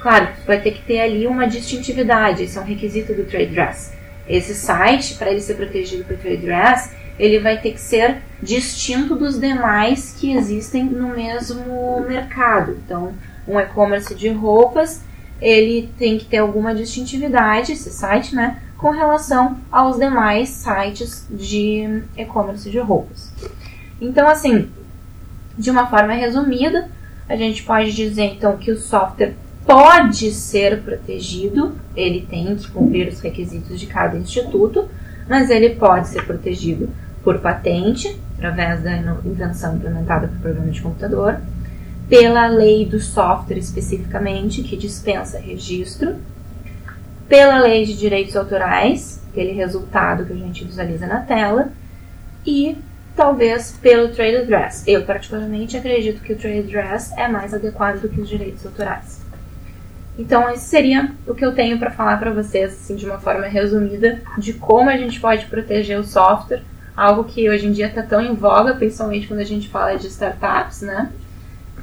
claro, 0.00 0.28
vai 0.46 0.60
ter 0.60 0.72
que 0.72 0.82
ter 0.82 1.00
ali 1.00 1.26
uma 1.26 1.46
distintividade, 1.46 2.44
esse 2.44 2.56
é 2.56 2.60
um 2.60 2.64
requisito 2.64 3.12
do 3.14 3.24
Trade 3.24 3.46
Dress. 3.46 3.92
esse 4.28 4.54
site, 4.54 5.14
para 5.14 5.30
ele 5.30 5.40
ser 5.40 5.54
protegido 5.54 6.04
por 6.04 6.16
trade 6.16 6.38
dress, 6.38 6.90
ele 7.18 7.40
vai 7.40 7.58
ter 7.60 7.72
que 7.72 7.80
ser 7.80 8.18
distinto 8.42 9.16
dos 9.16 9.40
demais 9.40 10.14
que 10.18 10.36
existem 10.36 10.84
no 10.84 11.08
mesmo 11.08 12.00
mercado. 12.06 12.78
Então, 12.84 13.14
um 13.46 13.58
e-commerce 13.58 14.14
de 14.14 14.28
roupas, 14.28 15.02
ele 15.40 15.88
tem 15.98 16.18
que 16.18 16.24
ter 16.24 16.38
alguma 16.38 16.74
distintividade, 16.74 17.72
esse 17.72 17.90
site, 17.90 18.34
né, 18.34 18.62
com 18.76 18.90
relação 18.90 19.58
aos 19.70 19.96
demais 19.96 20.48
sites 20.50 21.26
de 21.30 22.02
e-commerce 22.16 22.70
de 22.70 22.78
roupas. 22.78 23.32
Então, 24.00 24.28
assim, 24.28 24.68
de 25.56 25.70
uma 25.70 25.86
forma 25.88 26.12
resumida, 26.12 26.88
a 27.28 27.36
gente 27.36 27.62
pode 27.62 27.92
dizer 27.92 28.34
então 28.36 28.56
que 28.56 28.70
o 28.70 28.78
software 28.78 29.34
pode 29.66 30.32
ser 30.32 30.80
protegido, 30.82 31.76
ele 31.94 32.26
tem 32.28 32.56
que 32.56 32.70
cumprir 32.70 33.08
os 33.08 33.20
requisitos 33.20 33.78
de 33.78 33.86
cada 33.86 34.16
instituto, 34.16 34.88
mas 35.28 35.50
ele 35.50 35.70
pode 35.70 36.08
ser 36.08 36.24
protegido 36.24 36.88
por 37.22 37.38
patente, 37.40 38.18
através 38.38 38.82
da 38.82 38.96
invenção 39.24 39.76
implementada 39.76 40.28
por 40.28 40.38
programa 40.38 40.70
de 40.70 40.80
computador, 40.80 41.40
pela 42.08 42.46
lei 42.46 42.86
do 42.86 42.98
software 42.98 43.58
especificamente, 43.58 44.62
que 44.62 44.76
dispensa 44.76 45.38
registro, 45.38 46.16
pela 47.28 47.58
lei 47.58 47.84
de 47.84 47.96
direitos 47.96 48.34
autorais, 48.34 49.22
aquele 49.30 49.52
resultado 49.52 50.24
que 50.24 50.32
a 50.32 50.36
gente 50.36 50.64
visualiza 50.64 51.06
na 51.06 51.20
tela, 51.20 51.70
e 52.46 52.78
talvez 53.14 53.76
pelo 53.82 54.08
trade 54.08 54.46
dress. 54.46 54.84
Eu 54.86 55.04
particularmente 55.04 55.76
acredito 55.76 56.22
que 56.22 56.32
o 56.32 56.36
trade 56.36 56.62
dress 56.62 57.12
é 57.18 57.28
mais 57.28 57.52
adequado 57.52 58.00
do 58.00 58.08
que 58.08 58.20
os 58.20 58.28
direitos 58.28 58.64
autorais. 58.64 59.20
Então 60.18 60.48
esse 60.50 60.64
seria 60.64 61.12
o 61.26 61.34
que 61.34 61.44
eu 61.44 61.54
tenho 61.54 61.78
para 61.78 61.90
falar 61.90 62.16
para 62.18 62.32
vocês, 62.32 62.72
assim, 62.72 62.96
de 62.96 63.04
uma 63.04 63.18
forma 63.18 63.46
resumida, 63.46 64.22
de 64.38 64.54
como 64.54 64.88
a 64.88 64.96
gente 64.96 65.20
pode 65.20 65.46
proteger 65.46 65.98
o 65.98 66.04
software, 66.04 66.62
algo 66.96 67.24
que 67.24 67.48
hoje 67.48 67.66
em 67.66 67.72
dia 67.72 67.86
está 67.86 68.02
tão 68.02 68.20
em 68.20 68.34
voga, 68.34 68.74
principalmente 68.74 69.28
quando 69.28 69.40
a 69.40 69.44
gente 69.44 69.68
fala 69.68 69.96
de 69.96 70.08
startups, 70.08 70.80
né? 70.82 71.12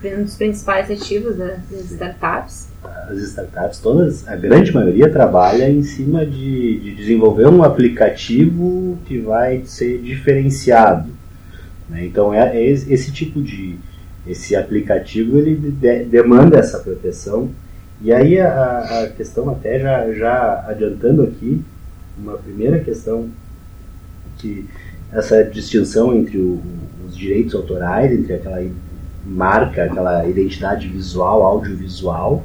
Um 0.03 0.23
dos 0.23 0.35
principais 0.35 0.91
ativos 0.91 1.37
das 1.37 1.91
startups. 1.91 2.67
As 2.83 3.17
startups, 3.19 3.79
todas, 3.79 4.27
a 4.27 4.35
grande 4.35 4.71
maioria 4.71 5.09
trabalha 5.09 5.69
em 5.69 5.81
cima 5.81 6.25
de, 6.25 6.79
de 6.79 6.95
desenvolver 6.95 7.47
um 7.47 7.63
aplicativo 7.63 8.97
que 9.05 9.19
vai 9.19 9.63
ser 9.65 9.99
diferenciado 9.99 11.09
né? 11.89 12.05
Então 12.05 12.33
é, 12.33 12.57
é, 12.57 12.69
esse 12.69 13.11
tipo 13.11 13.41
de 13.41 13.77
esse 14.27 14.55
aplicativo 14.55 15.37
ele 15.37 15.55
de, 15.55 16.03
demanda 16.05 16.57
essa 16.57 16.79
proteção 16.79 17.51
e 18.01 18.11
aí 18.11 18.39
a, 18.39 19.03
a, 19.03 19.09
questão 19.09 19.49
até 19.49 19.79
já, 19.79 20.11
já 20.13 20.65
adiantando 20.67 21.23
aqui 21.23 21.61
uma 22.17 22.37
primeira 22.37 22.79
questão 22.79 23.29
que 24.39 24.65
essa 25.11 25.43
distinção 25.43 26.15
entre 26.15 26.37
o, 26.37 26.59
os 27.07 27.15
direitos 27.15 27.53
autorais 27.53 28.11
entre 28.11 28.33
aquela 28.33 28.61
marca 29.25 29.85
aquela 29.85 30.27
identidade 30.27 30.87
visual 30.87 31.43
audiovisual 31.43 32.43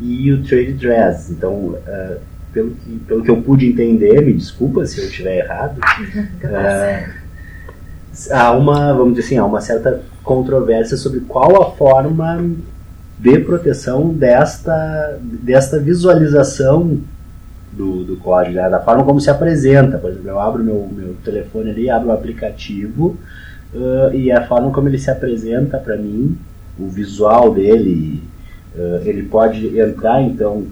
e 0.00 0.32
o 0.32 0.42
trade 0.42 0.74
dress 0.74 1.32
então 1.32 1.52
uh, 1.52 2.20
pelo 2.52 2.70
que, 2.70 2.98
pelo 3.06 3.22
que 3.22 3.30
eu 3.30 3.42
pude 3.42 3.66
entender 3.66 4.20
me 4.20 4.32
desculpa 4.32 4.86
se 4.86 5.00
eu 5.00 5.06
estiver 5.06 5.38
errado 5.38 5.78
uh, 6.44 7.22
há 8.30 8.52
uma, 8.52 8.92
vamos 8.92 9.14
dizer 9.14 9.26
assim, 9.26 9.38
há 9.38 9.44
uma 9.44 9.60
certa 9.60 10.02
controvérsia 10.22 10.96
sobre 10.96 11.20
qual 11.20 11.62
a 11.62 11.70
forma 11.72 12.44
de 13.18 13.38
proteção 13.38 14.08
desta, 14.12 15.18
desta 15.22 15.78
visualização 15.78 16.98
do, 17.72 18.04
do 18.04 18.16
código, 18.16 18.56
né? 18.56 18.68
da 18.68 18.80
forma 18.80 19.04
como 19.04 19.20
se 19.20 19.30
apresenta. 19.30 19.96
Por 19.96 20.10
exemplo, 20.10 20.28
eu 20.28 20.40
abro 20.40 20.62
meu, 20.62 20.88
meu 20.92 21.14
telefone 21.24 21.70
ali, 21.70 21.88
abro 21.88 22.08
o 22.08 22.12
aplicativo 22.12 23.16
uh, 23.74 24.14
e 24.14 24.30
a 24.30 24.46
forma 24.46 24.70
como 24.70 24.88
ele 24.88 24.98
se 24.98 25.10
apresenta 25.10 25.78
para 25.78 25.96
mim, 25.96 26.38
o 26.78 26.88
visual 26.88 27.52
dele, 27.52 28.22
uh, 28.74 29.00
ele 29.04 29.24
pode 29.24 29.78
entrar 29.78 30.22
então 30.22 30.66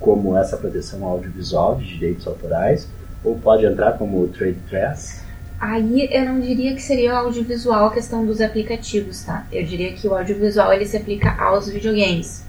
como 0.00 0.36
essa 0.36 0.56
proteção 0.56 1.04
audiovisual 1.04 1.76
de 1.76 1.86
direitos 1.86 2.26
autorais 2.26 2.88
ou 3.24 3.36
pode 3.36 3.64
entrar 3.64 3.92
como 3.92 4.26
trade 4.28 4.58
dress 4.68 5.24
Aí 5.60 6.08
eu 6.12 6.26
não 6.26 6.40
diria 6.40 6.74
que 6.74 6.82
seria 6.82 7.14
o 7.14 7.16
audiovisual 7.16 7.86
a 7.86 7.90
questão 7.90 8.26
dos 8.26 8.40
aplicativos, 8.40 9.22
tá? 9.22 9.46
Eu 9.50 9.64
diria 9.64 9.94
que 9.94 10.06
o 10.06 10.14
audiovisual 10.14 10.72
ele 10.72 10.84
se 10.84 10.96
aplica 10.96 11.34
aos 11.42 11.70
videogames. 11.70 12.44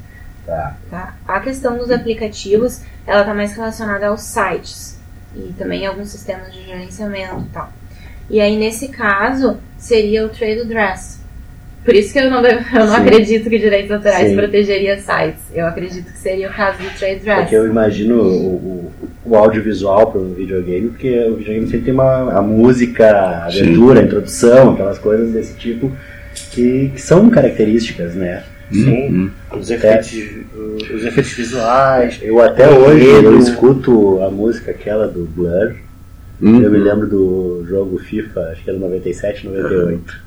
Tá. 0.45 0.75
tá? 0.91 1.15
A 1.27 1.39
questão 1.39 1.77
dos 1.77 1.89
aplicativos, 1.89 2.81
ela 3.07 3.23
tá 3.23 3.33
mais 3.33 3.53
relacionada 3.53 4.07
aos 4.07 4.21
sites 4.21 4.99
e 5.33 5.53
também 5.53 5.85
alguns 5.85 6.09
sistemas 6.09 6.51
de 6.53 6.63
gerenciamento 6.63 7.41
e 7.41 7.49
tal. 7.53 7.71
E 8.29 8.39
aí 8.39 8.57
nesse 8.57 8.89
caso 8.89 9.57
seria 9.77 10.25
o 10.25 10.29
trade 10.29 10.65
dress. 10.65 11.23
Por 11.83 11.93
isso 11.93 12.11
que 12.11 12.19
eu 12.19 12.31
não, 12.31 12.41
eu 12.45 12.85
não 12.87 12.95
acredito 12.95 13.49
que 13.49 13.59
direitos 13.59 13.91
autorais 13.91 14.29
Sim. 14.29 14.35
protegeria 14.35 14.99
sites. 14.99 15.41
Eu 15.53 15.67
acredito 15.67 16.11
que 16.11 16.17
seria 16.17 16.49
o 16.49 16.53
caso 16.53 16.79
do 16.79 16.89
trade 16.97 17.19
dress. 17.19 17.41
Porque 17.41 17.55
eu 17.55 17.67
imagino 17.67 18.21
o, 18.21 18.55
o 18.55 18.93
o 19.25 19.35
audiovisual 19.35 20.11
para 20.11 20.21
um 20.21 20.33
videogame, 20.33 20.89
porque 20.89 21.09
o 21.27 21.35
videogame 21.35 21.65
sempre 21.65 21.85
tem 21.85 21.93
uma 21.93 22.31
a 22.31 22.41
música, 22.41 23.09
a 23.09 23.47
abertura, 23.47 23.99
a 23.99 24.03
introdução, 24.03 24.73
aquelas 24.73 24.99
coisas 24.99 25.31
desse 25.31 25.55
tipo 25.55 25.91
que, 26.51 26.91
que 26.93 27.01
são 27.01 27.29
características, 27.29 28.13
né? 28.13 28.43
Sim, 28.71 29.09
uhum. 29.09 29.31
os, 29.59 29.69
efeitos, 29.69 30.11
os 30.93 31.05
efeitos 31.05 31.33
visuais. 31.33 32.19
Eu 32.21 32.41
até 32.41 32.67
hoje 32.69 33.05
eu 33.05 33.37
escuto 33.37 34.21
a 34.23 34.29
música 34.29 34.71
aquela 34.71 35.07
do 35.07 35.25
Blur. 35.25 35.75
Uhum. 36.41 36.61
Eu 36.61 36.69
me 36.69 36.77
lembro 36.77 37.07
do 37.07 37.65
jogo 37.67 37.97
FIFA, 37.97 38.41
acho 38.51 38.63
que 38.63 38.69
era 38.69 38.77
97, 38.77 39.47
98. 39.47 40.25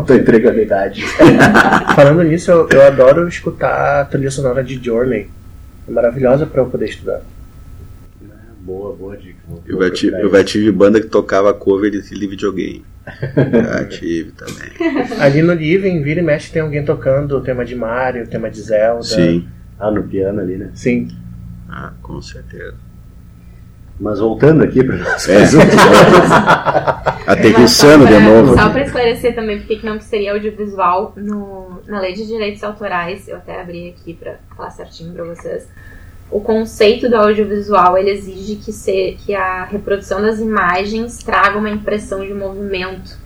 Estou 0.00 0.16
entregando 0.16 0.58
a 0.58 0.62
idade. 0.62 1.04
Falando 1.94 2.22
nisso, 2.22 2.50
eu, 2.50 2.68
eu 2.70 2.82
adoro 2.82 3.28
escutar 3.28 4.00
a 4.00 4.04
trilha 4.04 4.30
sonora 4.30 4.62
de 4.62 4.82
Journey. 4.82 5.28
É 5.88 5.90
maravilhosa 5.90 6.46
para 6.46 6.62
eu 6.62 6.66
poder 6.66 6.86
estudar. 6.86 7.20
Boa, 8.60 8.94
boa 8.94 9.16
dica. 9.16 9.38
eu, 9.66 9.82
já 9.82 9.90
tive, 9.90 10.22
eu 10.22 10.30
já 10.30 10.44
tive 10.44 10.70
banda 10.70 11.00
que 11.00 11.08
tocava 11.08 11.52
cover 11.52 11.90
de 11.90 12.00
videogame. 12.00 12.84
já 13.34 13.84
tive 13.86 14.32
também. 14.32 14.70
Ali 15.18 15.42
no 15.42 15.54
Living, 15.54 16.02
vira 16.02 16.20
e 16.20 16.22
mexe, 16.22 16.52
tem 16.52 16.62
alguém 16.62 16.84
tocando 16.84 17.36
o 17.36 17.40
tema 17.40 17.64
de 17.64 17.74
Mario, 17.74 18.24
o 18.24 18.28
tema 18.28 18.50
de 18.50 18.60
Zelda. 18.60 19.02
Sim. 19.02 19.48
Ah, 19.78 19.90
no 19.90 20.04
piano 20.04 20.40
ali, 20.40 20.56
né? 20.56 20.70
Sim. 20.74 21.08
Ah, 21.68 21.92
com 22.02 22.20
certeza. 22.20 22.74
Mas 24.00 24.18
voltando 24.18 24.64
aqui 24.64 24.82
para 24.82 24.96
nós. 25.04 25.28
É. 25.28 25.44
Aterrissando 27.30 28.06
de 28.06 28.18
novo. 28.18 28.54
Só 28.54 28.70
para 28.70 28.82
esclarecer 28.82 29.34
também 29.34 29.58
porque 29.58 29.76
que 29.76 29.86
não 29.86 30.00
seria 30.00 30.32
audiovisual 30.32 31.12
no, 31.16 31.80
na 31.86 32.00
lei 32.00 32.14
de 32.14 32.26
direitos 32.26 32.64
autorais, 32.64 33.28
eu 33.28 33.36
até 33.36 33.60
abri 33.60 33.90
aqui 33.90 34.14
para 34.14 34.36
falar 34.56 34.70
certinho 34.70 35.12
para 35.12 35.24
vocês 35.24 35.68
o 36.30 36.40
conceito 36.40 37.08
do 37.08 37.16
audiovisual 37.16 37.98
ele 37.98 38.10
exige 38.10 38.56
que, 38.56 38.72
se, 38.72 39.18
que 39.24 39.34
a 39.34 39.64
reprodução 39.64 40.22
das 40.22 40.38
imagens 40.38 41.18
traga 41.18 41.58
uma 41.58 41.68
impressão 41.68 42.24
de 42.24 42.32
movimento, 42.32 43.18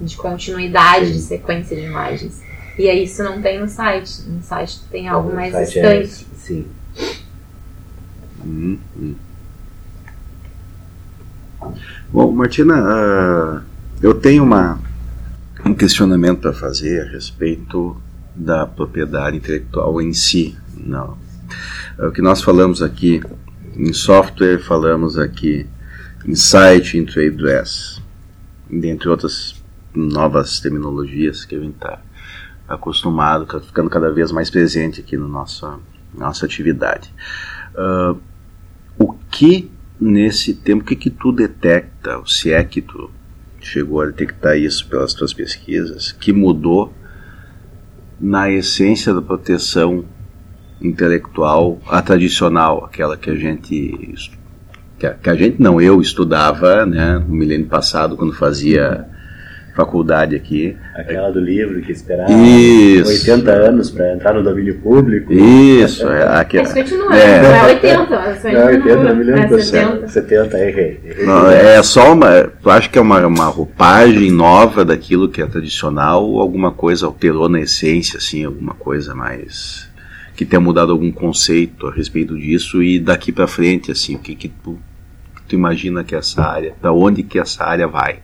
de 0.00 0.16
continuidade, 0.16 1.06
Sim. 1.06 1.12
de 1.12 1.18
sequência 1.20 1.76
de 1.76 1.82
imagens. 1.82 2.40
E 2.78 2.88
aí 2.88 3.04
isso 3.04 3.22
não 3.24 3.42
tem 3.42 3.58
no 3.58 3.68
site. 3.68 4.22
No 4.28 4.42
site 4.42 4.80
tem 4.90 5.08
algo 5.08 5.34
mais 5.34 5.52
é 5.54 5.64
distante. 5.64 6.26
É, 6.32 6.36
sim. 6.36 6.66
Hum, 8.44 8.78
hum. 8.96 9.14
Bom, 12.10 12.32
Martina, 12.32 12.74
uh, 12.80 13.62
eu 14.02 14.14
tenho 14.14 14.42
uma, 14.42 14.78
um 15.64 15.74
questionamento 15.74 16.48
a 16.48 16.52
fazer 16.52 17.02
a 17.02 17.10
respeito 17.10 17.96
da 18.34 18.66
propriedade 18.66 19.36
intelectual 19.36 20.00
em 20.00 20.12
si. 20.12 20.56
Não, 20.76 21.16
é 21.98 22.06
o 22.06 22.12
que 22.12 22.20
nós 22.20 22.42
falamos 22.42 22.82
aqui 22.82 23.22
em 23.74 23.92
software, 23.92 24.58
falamos 24.58 25.18
aqui 25.18 25.66
em 26.26 26.34
site, 26.34 26.98
em 26.98 27.04
trade 27.04 27.36
dress, 27.36 28.00
dentre 28.70 29.08
outras 29.08 29.62
novas 29.94 30.60
terminologias 30.60 31.44
que 31.44 31.54
a 31.54 31.60
gente 31.60 31.76
está 31.76 32.00
acostumado, 32.68 33.46
tá 33.46 33.60
ficando 33.60 33.88
cada 33.88 34.10
vez 34.10 34.32
mais 34.32 34.50
presente 34.50 35.00
aqui 35.00 35.16
na 35.16 35.26
nossa, 35.26 35.78
nossa 36.12 36.44
atividade. 36.44 37.12
Uh, 37.74 38.18
o 38.98 39.12
que 39.30 39.70
nesse 40.00 40.54
tempo, 40.54 40.82
o 40.82 40.86
que, 40.86 40.96
que 40.96 41.10
tu 41.10 41.32
detecta, 41.32 42.20
se 42.26 42.52
é 42.52 42.62
que 42.62 42.80
tu 42.80 43.10
chegou 43.60 44.00
a 44.00 44.06
detectar 44.06 44.56
isso 44.56 44.88
pelas 44.88 45.14
tuas 45.14 45.32
pesquisas, 45.32 46.12
que 46.12 46.32
mudou 46.32 46.92
na 48.20 48.50
essência 48.50 49.12
da 49.12 49.20
proteção 49.20 50.04
intelectual, 50.80 51.80
a 51.88 52.00
tradicional, 52.02 52.84
aquela 52.84 53.16
que 53.16 53.30
a 53.30 53.34
gente 53.34 54.28
que 54.98 55.06
a, 55.06 55.14
que 55.14 55.28
a 55.28 55.34
gente 55.34 55.60
não, 55.60 55.80
eu 55.80 56.00
estudava, 56.00 56.86
né, 56.86 57.18
no 57.18 57.34
milênio 57.34 57.66
passado 57.66 58.16
quando 58.16 58.32
fazia 58.32 59.06
faculdade 59.76 60.34
aqui. 60.34 60.74
Aquela 60.94 61.30
do 61.30 61.38
livro 61.38 61.80
que 61.82 61.92
esperava 61.92 62.32
Isso. 62.32 63.10
80 63.10 63.50
anos 63.52 63.90
para 63.90 64.14
entrar 64.14 64.32
no 64.32 64.42
domínio 64.42 64.78
público. 64.80 65.32
Isso, 65.32 66.08
é, 66.10 66.24
aqui, 66.40 66.56
Mas 66.58 66.72
continua, 66.72 67.14
É. 67.14 67.42
não 67.42 67.54
é 67.54 67.64
80, 67.74 68.06
mas 68.10 68.42
Não, 68.44 68.66
80, 68.66 68.96
não 69.04 69.16
me 69.16 69.24
lembro. 69.24 69.58
é 69.58 69.62
70. 69.62 70.08
70, 70.08 70.58
errei. 70.58 71.00
Não, 71.24 71.50
é 71.50 71.82
só 71.82 72.12
uma. 72.14 72.44
Tu 72.62 72.70
acha 72.70 72.88
que 72.88 72.98
é 72.98 73.02
uma, 73.02 73.24
uma 73.26 73.44
roupagem 73.46 74.30
nova 74.30 74.84
daquilo 74.84 75.28
que 75.28 75.42
é 75.42 75.46
tradicional 75.46 76.24
ou 76.24 76.40
alguma 76.40 76.72
coisa 76.72 77.04
alterou 77.06 77.48
na 77.48 77.60
essência, 77.60 78.16
assim, 78.16 78.44
alguma 78.44 78.72
coisa 78.74 79.14
mais. 79.14 79.86
que 80.34 80.44
tenha 80.44 80.60
mudado 80.60 80.90
algum 80.92 81.12
conceito 81.12 81.86
a 81.86 81.92
respeito 81.92 82.36
disso 82.36 82.82
e 82.82 82.98
daqui 82.98 83.30
pra 83.32 83.46
frente, 83.46 83.90
assim, 83.92 84.14
o 84.16 84.18
que 84.18 84.34
que 84.34 84.48
tu, 84.48 84.78
que 85.34 85.42
tu 85.48 85.54
imagina 85.54 86.02
que 86.04 86.14
essa 86.14 86.42
área, 86.42 86.72
pra 86.80 86.92
onde 86.92 87.22
que 87.22 87.38
essa 87.38 87.64
área 87.64 87.86
vai? 87.88 88.16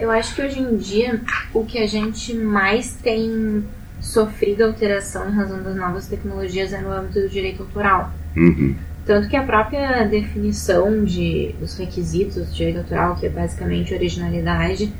Eu 0.00 0.10
acho 0.10 0.34
que 0.34 0.40
hoje 0.40 0.58
em 0.58 0.76
dia 0.78 1.20
o 1.52 1.62
que 1.64 1.78
a 1.78 1.86
gente 1.86 2.34
mais 2.34 2.94
tem 2.94 3.62
sofrido 4.00 4.64
alteração 4.64 5.28
em 5.28 5.34
razão 5.34 5.62
das 5.62 5.76
novas 5.76 6.06
tecnologias 6.06 6.72
é 6.72 6.80
no 6.80 6.90
âmbito 6.90 7.20
do 7.20 7.28
direito 7.28 7.62
autoral. 7.62 8.10
Uhum. 8.34 8.74
Tanto 9.04 9.28
que 9.28 9.36
a 9.36 9.42
própria 9.42 10.04
definição 10.04 11.04
de, 11.04 11.54
dos 11.60 11.76
requisitos 11.76 12.46
do 12.46 12.52
direito 12.52 12.78
autoral, 12.78 13.16
que 13.16 13.26
é 13.26 13.28
basicamente 13.28 13.92
originalidade, 13.92 14.90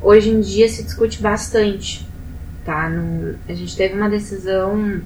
hoje 0.00 0.30
em 0.30 0.40
dia 0.40 0.68
se 0.68 0.82
discute 0.82 1.22
bastante. 1.22 2.04
Tá? 2.64 2.88
No, 2.88 3.36
a 3.48 3.54
gente 3.54 3.76
teve 3.76 3.94
uma 3.94 4.10
decisão 4.10 5.02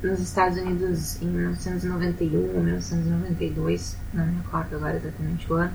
nos 0.00 0.20
Estados 0.20 0.58
Unidos 0.58 1.20
em 1.20 1.26
1991 1.26 2.54
ou 2.54 2.62
1992, 2.62 3.96
não 4.14 4.26
me 4.26 4.36
recordo 4.36 4.76
agora 4.76 4.96
exatamente 4.96 5.52
o 5.52 5.56
ano, 5.56 5.72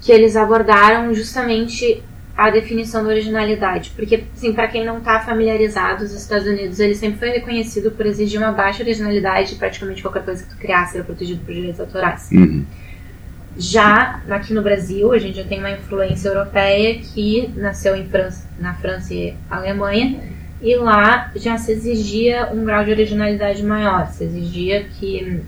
que 0.00 0.10
eles 0.10 0.36
abordaram 0.36 1.12
justamente 1.14 2.02
a 2.36 2.48
definição 2.48 3.02
da 3.04 3.10
originalidade. 3.10 3.92
Porque, 3.94 4.24
assim, 4.34 4.52
para 4.54 4.66
quem 4.66 4.84
não 4.84 4.98
está 4.98 5.20
familiarizado, 5.20 6.04
os 6.04 6.12
Estados 6.12 6.46
Unidos 6.46 6.80
ele 6.80 6.94
sempre 6.94 7.18
foi 7.18 7.30
reconhecido 7.30 7.90
por 7.90 8.06
exigir 8.06 8.40
uma 8.40 8.52
baixa 8.52 8.82
originalidade 8.82 9.54
e 9.54 9.56
praticamente 9.56 10.00
qualquer 10.00 10.24
coisa 10.24 10.42
que 10.42 10.48
tu 10.48 10.56
criasse 10.56 10.96
era 10.96 11.04
protegido 11.04 11.44
por 11.44 11.52
direitos 11.52 11.78
autorais. 11.78 12.30
Uhum. 12.32 12.64
Já 13.58 14.22
aqui 14.30 14.54
no 14.54 14.62
Brasil, 14.62 15.12
a 15.12 15.18
gente 15.18 15.36
já 15.36 15.44
tem 15.44 15.58
uma 15.58 15.70
influência 15.70 16.28
europeia 16.28 16.98
que 16.98 17.52
nasceu 17.56 17.94
em 17.94 18.06
França, 18.06 18.48
na 18.58 18.72
França 18.74 19.12
e 19.12 19.34
Alemanha, 19.50 20.20
e 20.62 20.76
lá 20.76 21.30
já 21.36 21.58
se 21.58 21.72
exigia 21.72 22.48
um 22.52 22.64
grau 22.64 22.84
de 22.84 22.90
originalidade 22.90 23.62
maior, 23.62 24.06
se 24.06 24.24
exigia 24.24 24.84
que 24.84 25.42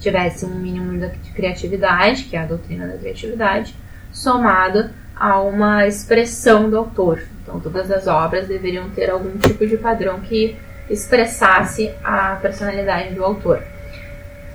tivesse 0.00 0.44
um 0.44 0.54
mínimo 0.54 0.98
de 0.98 1.30
criatividade, 1.30 2.24
que 2.24 2.36
é 2.36 2.40
a 2.40 2.46
doutrina 2.46 2.88
da 2.88 2.96
criatividade, 2.96 3.74
somado 4.10 4.90
a 5.14 5.40
uma 5.40 5.86
expressão 5.86 6.70
do 6.70 6.78
autor. 6.78 7.22
Então, 7.42 7.60
todas 7.60 7.90
as 7.90 8.06
obras 8.06 8.48
deveriam 8.48 8.88
ter 8.90 9.10
algum 9.10 9.36
tipo 9.38 9.66
de 9.66 9.76
padrão 9.76 10.20
que 10.20 10.56
expressasse 10.88 11.92
a 12.02 12.36
personalidade 12.36 13.14
do 13.14 13.22
autor. 13.22 13.62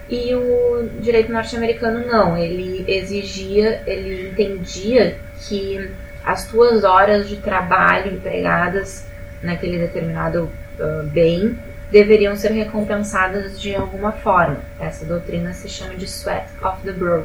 E 0.10 0.34
o 0.36 0.90
direito 1.00 1.32
norte-americano 1.32 2.06
não, 2.06 2.38
ele 2.38 2.84
exigia, 2.88 3.82
ele 3.88 4.30
entendia 4.30 5.18
que 5.48 5.90
as 6.24 6.48
tuas 6.48 6.84
horas 6.84 7.30
de 7.30 7.38
trabalho 7.38 8.14
empregadas 8.14 9.06
naquele 9.42 9.78
determinado 9.78 10.50
uh, 10.80 11.08
bem 11.08 11.58
deveriam 11.96 12.36
ser 12.36 12.52
recompensadas 12.52 13.58
de 13.58 13.74
alguma 13.74 14.12
forma. 14.12 14.58
Essa 14.78 15.06
doutrina 15.06 15.54
se 15.54 15.70
chama 15.70 15.96
de 15.96 16.06
sweat 16.06 16.46
of 16.62 16.82
the 16.84 16.92
brow, 16.92 17.24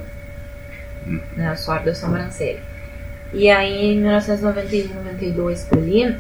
né, 1.36 1.56
suor 1.56 1.80
da 1.80 1.92
sobrancelha. 1.92 2.60
E 3.32 3.50
aí, 3.50 3.94
em 3.94 3.98
1991, 3.98 4.94
92, 4.94 5.64
por 5.64 5.78
ali, 5.78 6.16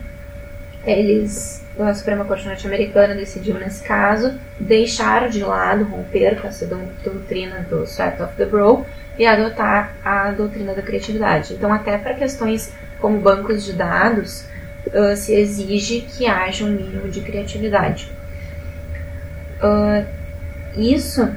eles, 0.84 1.64
a 1.78 1.94
Suprema 1.94 2.24
Corte 2.24 2.44
Norte-Americana 2.44 3.14
decidiu, 3.14 3.54
nesse 3.54 3.84
caso, 3.84 4.36
deixar 4.58 5.28
de 5.28 5.44
lado, 5.44 5.84
romper 5.84 6.40
com 6.40 6.48
essa 6.48 6.66
doutrina 6.66 7.64
do 7.70 7.84
sweat 7.86 8.20
of 8.20 8.34
the 8.34 8.46
brow 8.46 8.84
e 9.16 9.26
adotar 9.26 9.94
a 10.04 10.32
doutrina 10.32 10.74
da 10.74 10.82
criatividade. 10.82 11.54
Então, 11.54 11.72
até 11.72 11.96
para 11.98 12.14
questões 12.14 12.72
como 12.98 13.20
bancos 13.20 13.64
de 13.64 13.74
dados, 13.74 14.44
uh, 14.88 15.14
se 15.14 15.34
exige 15.34 16.00
que 16.00 16.26
haja 16.26 16.64
um 16.64 16.70
mínimo 16.70 17.08
de 17.08 17.20
criatividade. 17.20 18.10
Uh, 19.62 20.06
isso 20.76 21.28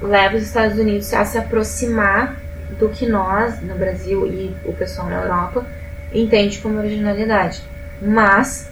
leva 0.00 0.36
os 0.36 0.42
Estados 0.42 0.78
Unidos 0.78 1.12
a 1.12 1.24
se 1.24 1.38
aproximar 1.38 2.36
do 2.78 2.88
que 2.88 3.06
nós, 3.06 3.60
no 3.62 3.74
Brasil 3.76 4.26
e 4.26 4.54
o 4.64 4.72
pessoal 4.72 5.08
na 5.08 5.22
Europa, 5.22 5.64
entende 6.12 6.58
como 6.58 6.78
originalidade. 6.78 7.62
Mas, 8.00 8.68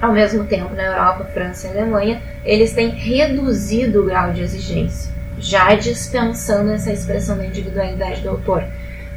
ao 0.00 0.12
mesmo 0.12 0.44
tempo, 0.44 0.74
na 0.74 0.82
Europa, 0.82 1.24
França 1.32 1.66
e 1.66 1.70
Alemanha, 1.70 2.22
eles 2.44 2.72
têm 2.72 2.90
reduzido 2.90 4.02
o 4.02 4.04
grau 4.04 4.32
de 4.32 4.42
exigência, 4.42 5.12
já 5.38 5.74
dispensando 5.74 6.72
essa 6.72 6.92
expressão 6.92 7.36
da 7.36 7.46
individualidade 7.46 8.20
do 8.20 8.30
autor. 8.30 8.64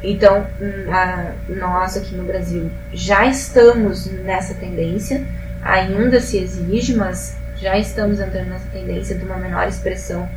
Então, 0.02 0.46
a, 0.90 1.32
nós 1.48 1.96
aqui 1.96 2.14
no 2.14 2.24
Brasil 2.24 2.70
já 2.92 3.26
estamos 3.26 4.06
nessa 4.06 4.54
tendência, 4.54 5.24
ainda 5.62 6.20
se 6.20 6.38
exige, 6.38 6.94
mas 6.94 7.36
já 7.60 7.76
estamos 7.78 8.20
entrando 8.20 8.50
nessa 8.50 8.68
tendência 8.70 9.16
de 9.16 9.24
uma 9.24 9.36
menor 9.36 9.66
expressão 9.66 10.28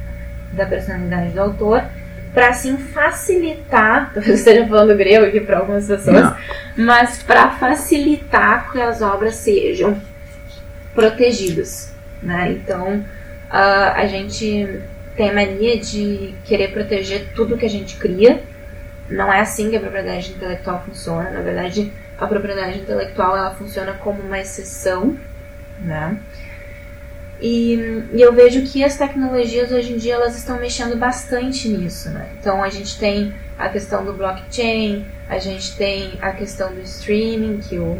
da 0.53 0.65
personalidade 0.65 1.31
do 1.31 1.41
autor, 1.41 1.83
para 2.33 2.49
assim 2.49 2.77
facilitar, 2.77 4.11
talvez 4.13 4.27
eu 4.27 4.35
esteja 4.35 4.67
falando 4.67 4.97
grego 4.97 5.25
aqui 5.25 5.39
para 5.39 5.59
algumas 5.59 5.87
pessoas, 5.87 6.21
Não. 6.21 6.35
mas 6.77 7.21
para 7.23 7.51
facilitar 7.51 8.71
que 8.71 8.81
as 8.81 9.01
obras 9.01 9.35
sejam 9.35 9.99
protegidas, 10.93 11.93
né? 12.21 12.51
Então, 12.51 13.03
ah, 13.49 13.93
a 13.97 14.05
gente 14.05 14.81
tem 15.15 15.29
a 15.29 15.33
mania 15.33 15.77
de 15.77 16.33
querer 16.45 16.69
proteger 16.69 17.29
tudo 17.35 17.57
que 17.57 17.65
a 17.65 17.69
gente 17.69 17.97
cria. 17.97 18.41
Não 19.09 19.31
é 19.31 19.41
assim 19.41 19.69
que 19.69 19.75
a 19.75 19.79
propriedade 19.79 20.31
intelectual 20.31 20.81
funciona. 20.85 21.29
Na 21.29 21.41
verdade, 21.41 21.91
a 22.17 22.25
propriedade 22.27 22.79
intelectual 22.79 23.35
ela 23.35 23.51
funciona 23.51 23.93
como 23.93 24.21
uma 24.21 24.39
exceção, 24.39 25.17
né? 25.79 26.17
E, 27.41 28.03
e 28.13 28.21
eu 28.21 28.31
vejo 28.33 28.61
que 28.61 28.83
as 28.83 28.95
tecnologias 28.95 29.71
hoje 29.71 29.93
em 29.93 29.97
dia 29.97 30.13
elas 30.13 30.37
estão 30.37 30.59
mexendo 30.59 30.95
bastante 30.95 31.67
nisso, 31.67 32.09
né? 32.11 32.29
Então 32.39 32.63
a 32.63 32.69
gente 32.69 32.99
tem 32.99 33.33
a 33.57 33.67
questão 33.67 34.05
do 34.05 34.13
blockchain, 34.13 35.05
a 35.27 35.39
gente 35.39 35.75
tem 35.75 36.13
a 36.21 36.31
questão 36.31 36.71
do 36.71 36.81
streaming, 36.81 37.59
que 37.59 37.79
o, 37.79 37.97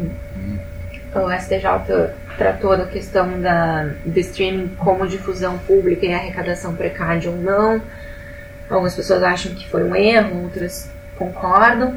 o 1.14 1.40
STJ 1.40 2.14
tratou 2.38 2.76
da 2.76 2.86
questão 2.86 3.40
da, 3.40 3.90
do 4.04 4.18
streaming 4.20 4.68
como 4.76 5.08
difusão 5.08 5.58
pública 5.58 6.06
e 6.06 6.14
arrecadação 6.14 6.76
precária 6.76 7.28
ou 7.28 7.36
não. 7.36 7.82
Algumas 8.70 8.94
pessoas 8.94 9.22
acham 9.22 9.54
que 9.54 9.68
foi 9.68 9.82
um 9.82 9.94
erro, 9.94 10.44
outras 10.44 10.88
concordam. 11.16 11.96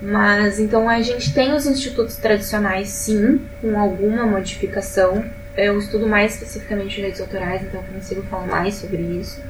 Mas 0.00 0.58
então 0.58 0.88
a 0.88 1.00
gente 1.00 1.32
tem 1.32 1.52
os 1.52 1.66
institutos 1.66 2.16
tradicionais 2.16 2.88
sim, 2.88 3.40
com 3.60 3.78
alguma 3.78 4.24
modificação. 4.24 5.24
Eu 5.56 5.78
estudo 5.78 6.06
mais 6.06 6.34
especificamente 6.34 6.96
direitos 6.96 7.20
autorais, 7.20 7.62
então 7.62 7.82
consigo 7.82 8.22
falar 8.24 8.46
mais 8.46 8.74
sobre 8.74 9.00
isso. 9.00 9.42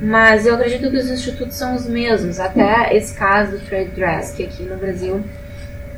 Mas 0.00 0.46
eu 0.46 0.54
acredito 0.54 0.90
que 0.90 0.96
os 0.96 1.08
institutos 1.08 1.56
são 1.56 1.74
os 1.74 1.86
mesmos, 1.86 2.38
até 2.38 2.94
esse 2.94 3.14
caso 3.14 3.52
do 3.52 3.58
trade 3.60 3.90
dress, 3.90 4.34
que 4.34 4.44
aqui 4.44 4.62
no 4.64 4.76
Brasil 4.76 5.24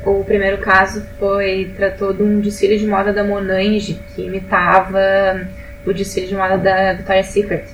o 0.05 0.23
primeiro 0.23 0.59
caso 0.59 1.05
foi 1.17 1.73
tratou 1.75 2.13
de 2.13 2.23
um 2.23 2.39
desfile 2.39 2.77
de 2.77 2.87
moda 2.87 3.11
da 3.11 3.23
Monange 3.23 3.99
que 4.15 4.21
imitava 4.21 5.45
o 5.85 5.93
desfile 5.93 6.27
de 6.27 6.35
moda 6.35 6.57
da 6.57 6.93
Victoria's 6.93 7.27
Secret. 7.27 7.65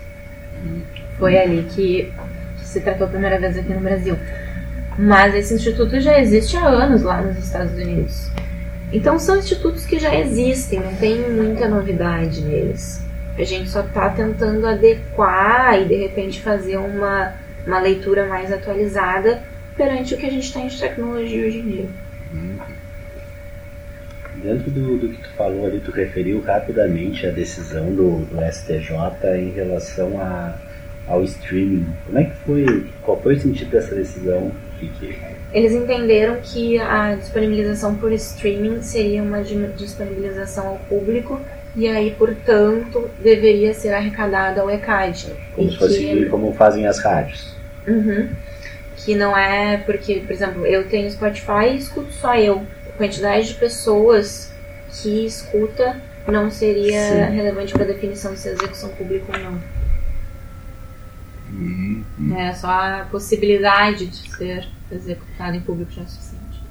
Foi 1.20 1.38
ali 1.38 1.68
que, 1.70 2.12
que 2.58 2.66
se 2.66 2.82
tratou 2.82 3.06
a 3.08 3.10
primeira 3.10 3.40
vez 3.40 3.58
aqui 3.58 3.74
no 3.74 3.80
Brasil. 3.80 4.18
Mas 4.98 5.36
esse 5.36 5.54
instituto 5.54 6.00
já 6.00 6.20
existe 6.20 6.58
há 6.58 6.66
anos 6.66 7.04
lá 7.04 7.22
nos 7.22 7.38
Estados 7.38 7.74
Unidos. 7.74 8.32
Então 8.92 9.20
são 9.20 9.38
institutos 9.38 9.86
que 9.86 10.00
já 10.00 10.16
existem, 10.16 10.80
não 10.80 10.96
tem 10.96 11.30
muita 11.30 11.68
novidade 11.68 12.42
neles. 12.42 13.02
A 13.38 13.44
gente 13.44 13.70
só 13.70 13.82
está 13.82 14.10
tentando 14.10 14.66
adequar 14.66 15.82
e 15.82 15.86
de 15.86 15.96
repente 15.96 16.42
fazer 16.42 16.78
uma, 16.78 17.34
uma 17.66 17.80
leitura 17.80 18.26
mais 18.28 18.52
atualizada 18.52 19.42
perante 19.76 20.14
o 20.14 20.18
que 20.18 20.26
a 20.26 20.32
gente 20.32 20.54
tem 20.54 20.68
de 20.68 20.80
tecnologia 20.80 21.46
hoje 21.46 21.58
em 21.60 21.70
dia. 21.70 21.86
Dentro 24.36 24.72
do, 24.72 24.98
do 24.98 25.10
que 25.10 25.22
tu 25.22 25.30
falou 25.36 25.66
ali, 25.66 25.80
tu 25.80 25.92
referiu 25.92 26.42
rapidamente 26.42 27.26
a 27.26 27.32
decisão 27.32 27.94
do, 27.94 28.20
do 28.26 28.38
STJ 28.52 28.92
em 29.38 29.52
relação 29.52 30.22
a, 30.22 30.56
ao 31.08 31.24
streaming. 31.24 31.88
Como 32.06 32.20
é 32.20 32.26
que 32.26 32.36
foi? 32.46 32.88
Qual 33.02 33.22
foi 33.22 33.36
o 33.36 33.40
sentido 33.40 33.72
dessa 33.72 33.96
decisão? 33.96 34.52
Que, 34.80 34.88
que... 34.90 35.18
Eles 35.56 35.72
entenderam 35.72 36.42
que 36.44 36.78
a 36.78 37.16
disponibilização 37.16 37.96
por 37.96 38.12
streaming 38.12 38.82
seria 38.82 39.24
uma 39.24 39.42
di- 39.42 39.56
disponibilização 39.78 40.68
ao 40.68 40.76
público 40.80 41.40
e 41.78 41.88
aí, 41.88 42.12
portanto, 42.12 43.10
deveria 43.24 43.74
ser 43.74 43.94
arrecadada 43.94 44.60
ao 44.62 44.70
ECAD. 44.70 45.32
Como 45.56 45.68
E 45.70 45.72
se 45.72 45.78
fosse 45.78 45.98
que- 46.00 46.26
como 46.26 46.54
fazem 46.54 46.86
as 46.86 47.00
rádios. 47.00 47.56
Uhum. 47.88 48.30
Que 48.98 49.16
não 49.16 49.38
é 49.38 49.78
porque, 49.78 50.16
por 50.28 50.34
exemplo, 50.34 50.66
eu 50.66 50.90
tenho 50.90 51.10
Spotify 51.10 51.70
e 51.72 51.78
escuto 51.78 52.12
só 52.12 52.36
eu. 52.36 52.62
A 52.90 52.98
quantidade 52.98 53.48
de 53.48 53.54
pessoas 53.54 54.52
que 54.90 55.26
escuta 55.26 56.02
não 56.28 56.52
seria 56.52 57.00
Sim. 57.30 57.34
relevante 57.36 57.72
para 57.72 57.84
a 57.84 57.88
definição 57.88 58.34
de 58.34 58.40
se 58.40 58.50
é 58.50 58.52
execução 58.52 58.90
pública 58.90 59.26
ou 59.32 59.40
não. 59.42 59.62
Uhum. 61.52 62.04
É 62.38 62.54
só 62.54 62.68
a 62.68 63.08
possibilidade 63.10 64.08
de 64.08 64.30
ser 64.36 64.68
executado 64.92 65.56
em 65.56 65.62
público 65.62 65.92
já 65.92 66.02
é 66.02 66.06
suficiente. 66.06 66.64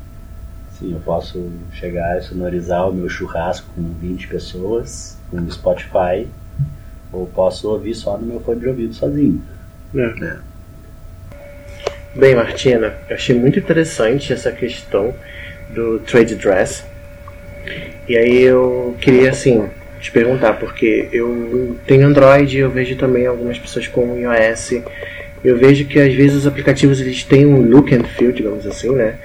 Sim, 0.70 0.92
eu 0.92 1.00
posso 1.00 1.50
chegar 1.72 2.18
e 2.18 2.22
sonorizar 2.22 2.88
o 2.88 2.92
meu 2.92 3.08
churrasco 3.08 3.66
com 3.74 3.82
20 4.00 4.28
pessoas, 4.28 5.18
com 5.30 5.36
o 5.36 5.50
Spotify, 5.50 6.28
ou 7.12 7.26
posso 7.26 7.68
ouvir 7.68 7.94
só 7.94 8.18
no 8.18 8.26
meu 8.26 8.40
fone 8.40 8.60
de 8.60 8.68
ouvido 8.68 8.94
sozinho. 8.94 9.40
É. 9.94 10.36
Bem, 12.16 12.34
Martina, 12.34 12.94
eu 13.08 13.14
achei 13.14 13.38
muito 13.38 13.58
interessante 13.58 14.32
essa 14.32 14.50
questão 14.50 15.14
do 15.70 16.00
trade 16.00 16.34
dress. 16.34 16.84
E 18.08 18.16
aí 18.16 18.42
eu 18.42 18.96
queria 19.00 19.30
assim 19.30 19.68
te 20.00 20.10
perguntar, 20.10 20.54
porque 20.54 21.08
eu 21.12 21.78
tenho 21.86 22.06
Android, 22.06 22.58
eu 22.58 22.70
vejo 22.70 22.96
também 22.96 23.26
algumas 23.26 23.58
pessoas 23.58 23.88
com 23.88 24.18
iOS. 24.18 24.82
Eu 25.44 25.58
vejo 25.58 25.84
que 25.84 25.98
às 26.00 26.14
vezes 26.14 26.36
os 26.38 26.46
aplicativos 26.46 27.00
eles 27.00 27.22
têm 27.22 27.44
um 27.46 27.60
look 27.60 27.94
and 27.94 28.04
feel, 28.04 28.32
digamos 28.32 28.66
assim, 28.66 28.90
né? 28.90 29.16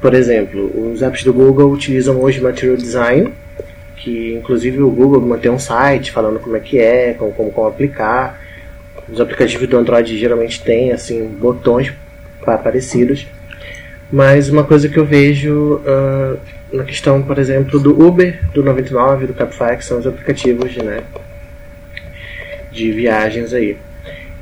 Por 0.00 0.14
exemplo, 0.14 0.90
os 0.92 1.02
apps 1.02 1.22
do 1.22 1.32
Google 1.32 1.70
utilizam 1.70 2.18
hoje 2.20 2.40
Material 2.40 2.76
Design, 2.76 3.34
que 3.96 4.32
inclusive 4.34 4.80
o 4.80 4.90
Google 4.90 5.20
mantém 5.20 5.50
um 5.50 5.58
site 5.58 6.10
falando 6.10 6.40
como 6.40 6.56
é 6.56 6.60
que 6.60 6.78
é, 6.78 7.12
como, 7.12 7.32
como, 7.32 7.50
como 7.52 7.68
aplicar. 7.68 8.40
Os 9.12 9.20
aplicativos 9.20 9.68
do 9.68 9.76
Android 9.76 10.16
geralmente 10.18 10.62
têm 10.62 10.92
assim 10.92 11.26
botões 11.26 11.92
pa- 12.42 12.56
parecidos. 12.56 13.26
Mas 14.10 14.48
uma 14.48 14.64
coisa 14.64 14.88
que 14.88 14.98
eu 14.98 15.04
vejo 15.04 15.82
ah, 15.86 16.36
na 16.72 16.84
questão, 16.84 17.22
por 17.22 17.38
exemplo, 17.38 17.78
do 17.78 18.00
Uber, 18.02 18.40
do 18.54 18.62
99, 18.62 19.26
do 19.26 19.34
Cabify, 19.34 19.76
que 19.76 19.84
são 19.84 19.98
os 19.98 20.06
aplicativos 20.06 20.74
né, 20.76 21.02
de 22.72 22.90
viagens 22.92 23.52
aí. 23.52 23.76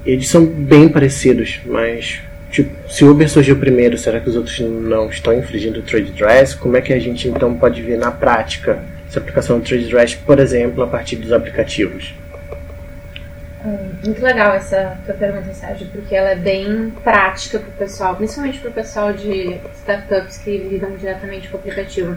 Eles 0.04 0.28
são 0.28 0.44
bem 0.46 0.88
parecidos, 0.88 1.61
mas 1.66 2.20
tipo, 2.50 2.74
se 2.90 3.04
o 3.04 3.11
Uber 3.11 3.28
surgiu 3.28 3.56
primeiro, 3.56 3.98
será 3.98 4.20
que 4.20 4.28
os 4.28 4.37
outros 4.37 4.58
não 4.61 5.08
estão 5.08 5.34
infringindo 5.34 5.80
o 5.80 5.82
trade 5.82 6.12
dress? 6.12 6.56
Como 6.56 6.76
é 6.76 6.80
que 6.80 6.92
a 6.92 6.98
gente 6.98 7.28
então 7.28 7.54
pode 7.54 7.82
ver 7.82 7.98
na 7.98 8.11
prática 8.11 8.82
essa 9.08 9.18
aplicação 9.18 9.58
do 9.58 9.64
trade 9.64 9.88
dress, 9.88 10.16
por 10.16 10.38
exemplo, 10.38 10.82
a 10.82 10.87
partir 10.87 11.16
dos 11.16 11.32
aplicativos? 11.32 12.14
Muito 14.04 14.22
legal 14.22 14.54
essa 14.54 14.96
tua 15.04 15.14
pergunta, 15.14 15.52
Sérgio, 15.52 15.88
porque 15.88 16.14
ela 16.14 16.30
é 16.30 16.37
bem 16.37 16.92
prática 17.02 17.58
para 17.58 17.68
o 17.68 17.72
pessoal, 17.72 18.16
principalmente 18.16 18.61
para 18.61 18.70
o 18.70 18.72
pessoal 18.72 19.12
de 19.12 19.58
startups 19.74 20.38
que 20.38 20.56
lidam 20.56 20.96
diretamente 20.96 21.48
com 21.48 21.56
o 21.56 21.61
aplicativo. 21.61 22.16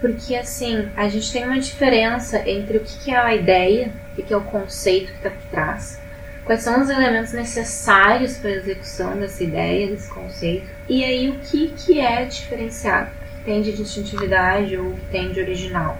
Porque, 0.00 0.34
assim, 0.34 0.88
a 0.96 1.08
gente 1.08 1.32
tem 1.32 1.44
uma 1.44 1.58
diferença 1.58 2.46
entre 2.48 2.78
o 2.78 2.80
que 2.80 3.10
é 3.10 3.16
a 3.16 3.34
ideia, 3.34 3.90
o 4.18 4.22
que 4.22 4.34
é 4.34 4.36
o 4.36 4.42
conceito 4.42 5.12
que 5.12 5.18
está 5.18 5.30
por 5.30 5.50
trás, 5.50 6.00
quais 6.44 6.62
são 6.62 6.80
os 6.82 6.90
elementos 6.90 7.32
necessários 7.32 8.36
para 8.36 8.50
a 8.50 8.54
execução 8.54 9.18
dessa 9.18 9.42
ideia, 9.42 9.88
desse 9.88 10.08
conceito, 10.10 10.66
e 10.88 11.04
aí 11.04 11.30
o 11.30 11.38
que, 11.40 11.68
que 11.68 12.00
é 12.00 12.24
diferenciado, 12.24 13.10
o 13.10 13.38
que 13.38 13.44
tem 13.44 13.62
de 13.62 13.72
distintividade 13.72 14.76
ou 14.76 14.88
o 14.88 14.94
que 14.94 15.06
tem 15.06 15.32
de 15.32 15.40
original. 15.40 15.98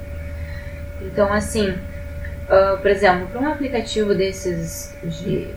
Então, 1.00 1.32
assim, 1.32 1.74
Uh, 2.44 2.76
por 2.78 2.90
exemplo, 2.90 3.26
para 3.28 3.40
um 3.40 3.48
aplicativo 3.48 4.14
desses 4.14 4.94
de 5.02 5.48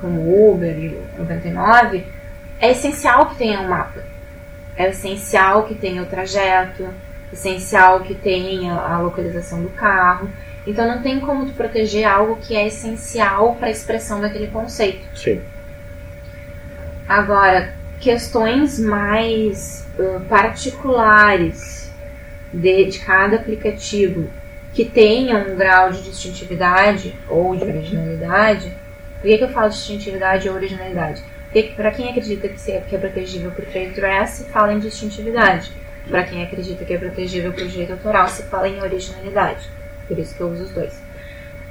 como 0.00 0.52
Uber 0.52 0.78
e 0.78 0.88
o 0.90 1.18
99, 1.18 2.06
é 2.60 2.70
essencial 2.70 3.26
que 3.30 3.36
tenha 3.36 3.60
um 3.60 3.68
mapa. 3.68 4.04
É 4.76 4.88
essencial 4.88 5.64
que 5.64 5.74
tenha 5.74 6.02
o 6.02 6.06
trajeto, 6.06 6.88
essencial 7.32 8.00
que 8.00 8.14
tenha 8.14 8.74
a 8.74 9.00
localização 9.00 9.60
do 9.60 9.70
carro. 9.70 10.30
Então 10.66 10.86
não 10.86 11.02
tem 11.02 11.20
como 11.20 11.46
tu 11.46 11.52
proteger 11.52 12.04
algo 12.06 12.36
que 12.36 12.56
é 12.56 12.66
essencial 12.66 13.54
para 13.56 13.68
a 13.68 13.70
expressão 13.70 14.20
daquele 14.20 14.46
conceito. 14.46 15.04
Sim. 15.16 15.42
Agora, 17.06 17.74
questões 18.00 18.78
mais 18.78 19.86
uh, 19.98 20.20
particulares 20.28 21.92
de, 22.52 22.86
de 22.86 22.98
cada 23.00 23.36
aplicativo 23.36 24.30
que 24.72 24.84
tenham 24.84 25.52
um 25.52 25.56
grau 25.56 25.92
de 25.92 26.02
distintividade 26.02 27.14
ou 27.28 27.54
de 27.54 27.64
originalidade. 27.64 28.72
Por 29.20 29.28
que, 29.28 29.38
que 29.38 29.44
eu 29.44 29.48
falo 29.50 29.68
distintividade 29.68 30.48
ou 30.48 30.54
originalidade? 30.54 31.22
Porque 31.44 31.62
para 31.76 31.90
quem 31.92 32.08
acredita 32.10 32.48
que, 32.48 32.58
se- 32.60 32.80
que 32.88 32.96
é 32.96 32.98
protegível 32.98 33.50
por 33.52 33.64
trade 33.66 33.90
dress, 33.90 34.38
se 34.38 34.44
fala 34.50 34.72
em 34.72 34.78
distintividade. 34.78 35.70
Para 36.08 36.24
quem 36.24 36.42
acredita 36.42 36.84
que 36.84 36.92
é 36.92 36.98
protegível 36.98 37.52
por 37.52 37.64
direito 37.66 37.92
autoral, 37.92 38.28
se 38.28 38.42
fala 38.44 38.68
em 38.68 38.82
originalidade. 38.82 39.68
Por 40.08 40.18
isso 40.18 40.34
que 40.34 40.40
eu 40.40 40.48
uso 40.48 40.64
os 40.64 40.70
dois. 40.70 40.92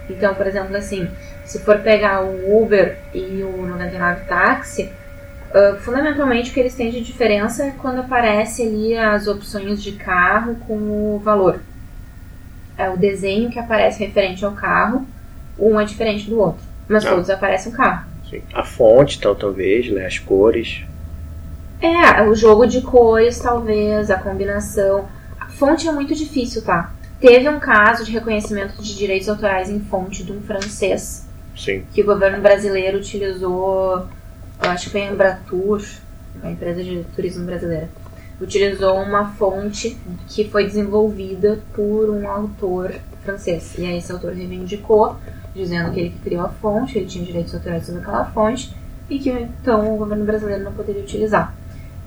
Então, 0.09 0.33
por 0.35 0.45
exemplo, 0.47 0.75
assim, 0.75 1.07
se 1.45 1.59
for 1.59 1.79
pegar 1.79 2.21
o 2.23 2.61
Uber 2.61 2.97
e 3.13 3.41
o 3.43 3.65
99 3.65 4.21
Táxi, 4.25 4.91
ah, 5.53 5.77
fundamentalmente 5.79 6.49
o 6.51 6.53
que 6.53 6.59
eles 6.59 6.75
têm 6.75 6.89
de 6.91 7.01
diferença 7.01 7.63
é 7.63 7.71
quando 7.71 7.99
aparece 7.99 8.63
ali 8.63 8.97
as 8.97 9.27
opções 9.27 9.81
de 9.81 9.93
carro 9.93 10.55
com 10.67 10.73
o 11.15 11.21
valor. 11.23 11.59
É 12.77 12.89
o 12.89 12.97
desenho 12.97 13.49
que 13.51 13.59
aparece 13.59 14.03
referente 14.03 14.43
ao 14.43 14.51
carro, 14.53 15.05
um 15.59 15.79
é 15.79 15.85
diferente 15.85 16.29
do 16.29 16.39
outro. 16.39 16.63
Mas 16.87 17.05
Ah. 17.05 17.11
todos 17.11 17.29
aparecem 17.29 17.71
um 17.71 17.75
carro. 17.75 18.05
Sim. 18.29 18.41
A 18.53 18.63
fonte, 18.63 19.21
tal, 19.21 19.35
talvez, 19.35 19.89
né? 19.91 20.05
As 20.07 20.17
cores. 20.17 20.83
É, 21.79 22.23
o 22.23 22.33
jogo 22.33 22.65
de 22.65 22.81
cores, 22.81 23.39
talvez, 23.39 24.09
a 24.09 24.17
combinação. 24.17 25.07
A 25.39 25.45
fonte 25.47 25.87
é 25.87 25.91
muito 25.91 26.15
difícil, 26.15 26.63
tá? 26.63 26.91
Teve 27.23 27.47
um 27.47 27.57
caso 27.57 28.03
de 28.03 28.11
reconhecimento 28.11 28.81
de 28.81 28.97
direitos 28.97 29.29
autorais 29.29 29.69
em 29.69 29.79
fonte 29.79 30.25
de 30.25 30.33
um 30.33 30.41
francês 30.41 31.25
Sim. 31.55 31.85
que 31.93 32.01
o 32.01 32.05
governo 32.05 32.41
brasileiro 32.41 32.97
utilizou, 32.97 34.05
eu 34.61 34.69
acho 34.69 34.87
que 34.87 34.89
foi 34.89 35.03
a 35.03 35.09
Embratur, 35.09 35.81
a 36.43 36.51
empresa 36.51 36.83
de 36.83 37.05
turismo 37.15 37.45
brasileira, 37.45 37.87
utilizou 38.41 38.97
uma 38.97 39.29
fonte 39.35 39.97
que 40.27 40.49
foi 40.49 40.65
desenvolvida 40.65 41.61
por 41.73 42.09
um 42.09 42.29
autor 42.29 42.93
francês. 43.23 43.73
E 43.77 43.85
aí 43.85 43.99
esse 43.99 44.11
autor 44.11 44.33
reivindicou, 44.33 45.15
dizendo 45.55 45.93
que 45.93 46.01
ele 46.01 46.15
criou 46.21 46.41
a 46.41 46.49
fonte, 46.49 46.97
ele 46.97 47.05
tinha 47.05 47.23
direitos 47.23 47.55
autorais 47.55 47.85
sobre 47.85 48.01
aquela 48.01 48.25
fonte, 48.25 48.75
e 49.09 49.17
que 49.17 49.29
então 49.29 49.95
o 49.95 49.97
governo 49.97 50.25
brasileiro 50.25 50.65
não 50.65 50.73
poderia 50.73 51.01
utilizar. 51.01 51.55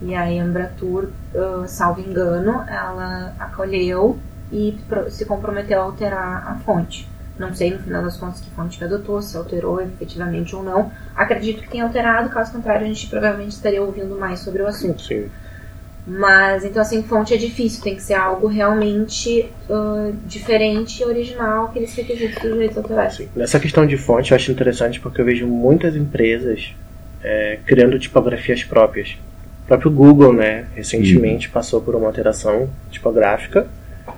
E 0.02 0.14
aí 0.14 0.38
a 0.38 0.44
Embratur, 0.44 1.08
ah, 1.34 1.64
salvo 1.66 2.02
engano, 2.02 2.62
ela 2.68 3.34
acolheu 3.38 4.18
e 4.52 4.78
se 5.10 5.24
comprometeu 5.24 5.80
a 5.80 5.84
alterar 5.84 6.48
a 6.48 6.56
fonte. 6.56 7.08
Não 7.38 7.54
sei 7.54 7.70
no 7.70 7.78
final 7.78 8.02
das 8.02 8.16
contas 8.16 8.40
que 8.40 8.50
fonte 8.50 8.78
que 8.78 8.84
adotou, 8.84 9.20
se 9.20 9.36
alterou 9.36 9.80
efetivamente 9.80 10.56
ou 10.56 10.62
não. 10.62 10.90
Acredito 11.14 11.62
que 11.62 11.68
tenha 11.68 11.84
alterado, 11.84 12.30
caso 12.30 12.52
contrário, 12.52 12.84
a 12.84 12.88
gente 12.88 13.08
provavelmente 13.08 13.52
estaria 13.52 13.82
ouvindo 13.82 14.18
mais 14.18 14.40
sobre 14.40 14.62
o 14.62 14.66
assunto. 14.66 15.02
Sim. 15.02 15.28
Mas, 16.06 16.64
então, 16.64 16.80
assim, 16.80 17.02
fonte 17.02 17.34
é 17.34 17.36
difícil, 17.36 17.82
tem 17.82 17.96
que 17.96 18.02
ser 18.02 18.14
algo 18.14 18.46
realmente 18.46 19.50
ah, 19.68 20.12
diferente 20.24 21.02
e 21.02 21.04
original, 21.04 21.66
aqueles 21.66 21.92
requisitos 21.94 22.40
dos 22.40 22.52
direitos 22.52 22.78
autorais. 22.78 23.16
Sim. 23.16 23.28
Nessa 23.34 23.58
questão 23.58 23.84
de 23.84 23.96
fonte 23.98 24.30
eu 24.30 24.36
acho 24.36 24.52
interessante 24.52 25.00
porque 25.00 25.20
eu 25.20 25.24
vejo 25.24 25.46
muitas 25.46 25.96
empresas 25.96 26.74
é, 27.22 27.58
criando 27.66 27.98
tipografias 27.98 28.62
próprias. 28.62 29.18
O 29.64 29.66
próprio 29.66 29.90
Google, 29.90 30.32
né, 30.32 30.66
recentemente 30.76 31.48
passou 31.48 31.80
por 31.80 31.96
uma 31.96 32.06
alteração 32.06 32.70
tipográfica. 32.88 33.66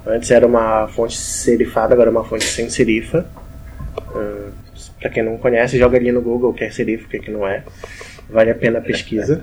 Antes 0.07 0.31
era 0.31 0.47
uma 0.47 0.89
fonte 0.89 1.17
serifada, 1.17 1.93
agora 1.95 2.09
é 2.09 2.13
uma 2.13 2.25
fonte 2.25 2.45
sem 2.45 2.69
serifa. 2.71 3.27
Uh, 4.15 4.51
para 5.01 5.11
quem 5.11 5.23
não 5.23 5.37
conhece, 5.37 5.79
joga 5.79 5.97
ali 5.99 6.11
no 6.11 6.21
Google 6.21 6.51
o 6.51 6.55
que 6.55 6.65
é 6.65 6.71
serifa, 6.71 7.07
o 7.07 7.09
que, 7.09 7.17
é 7.19 7.21
que 7.21 7.31
não 7.31 7.47
é. 7.47 7.63
Vale 8.31 8.51
a 8.51 8.55
pena 8.55 8.79
a 8.79 8.83
pesquisa. 8.83 9.43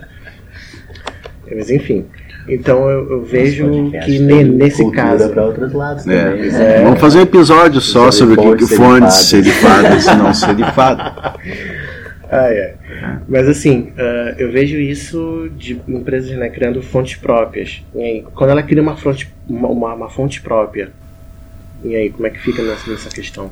Mas 1.53 1.69
enfim. 1.69 2.05
Então 2.47 2.87
eu, 2.89 3.09
eu 3.11 3.21
vejo 3.23 3.67
Podcast 3.67 4.11
que 4.11 4.19
ne- 4.19 4.43
nesse 4.43 4.91
caso. 4.91 5.29
para 5.29 5.45
outros 5.45 5.73
lados 5.73 6.07
É. 6.07 6.23
também. 6.31 6.51
né? 6.51 6.77
É. 6.77 6.83
Vamos 6.83 6.99
fazer 6.99 7.19
um 7.19 7.21
episódio 7.23 7.81
só 7.81 8.11
sobre 8.11 8.39
o 8.39 8.55
que, 8.55 8.65
que 8.67 8.75
fontes 8.75 8.77
fontes 8.77 9.15
serifadas 9.29 10.05
e 10.05 10.15
não 10.15 10.33
serifadas. 10.33 11.13
Ah, 12.29 12.51
é. 12.51 12.75
Mas 13.27 13.47
assim, 13.47 13.91
ah, 13.97 14.35
eu 14.37 14.51
vejo 14.51 14.77
isso 14.77 15.49
de 15.55 15.81
empresas 15.87 16.31
né, 16.37 16.49
criando 16.49 16.81
fontes 16.81 17.15
próprias. 17.15 17.83
E 17.93 18.01
aí, 18.01 18.25
quando 18.33 18.51
ela 18.51 18.63
cria 18.63 18.81
uma 18.81 18.95
fonte, 18.95 19.31
uma, 19.47 19.93
uma, 19.93 20.09
fonte 20.09 20.41
própria, 20.41 20.91
e 21.83 21.95
aí, 21.95 22.09
como 22.09 22.27
é 22.27 22.29
que 22.29 22.39
fica 22.39 22.61
nessa, 22.63 22.89
nessa 22.89 23.09
questão 23.09 23.51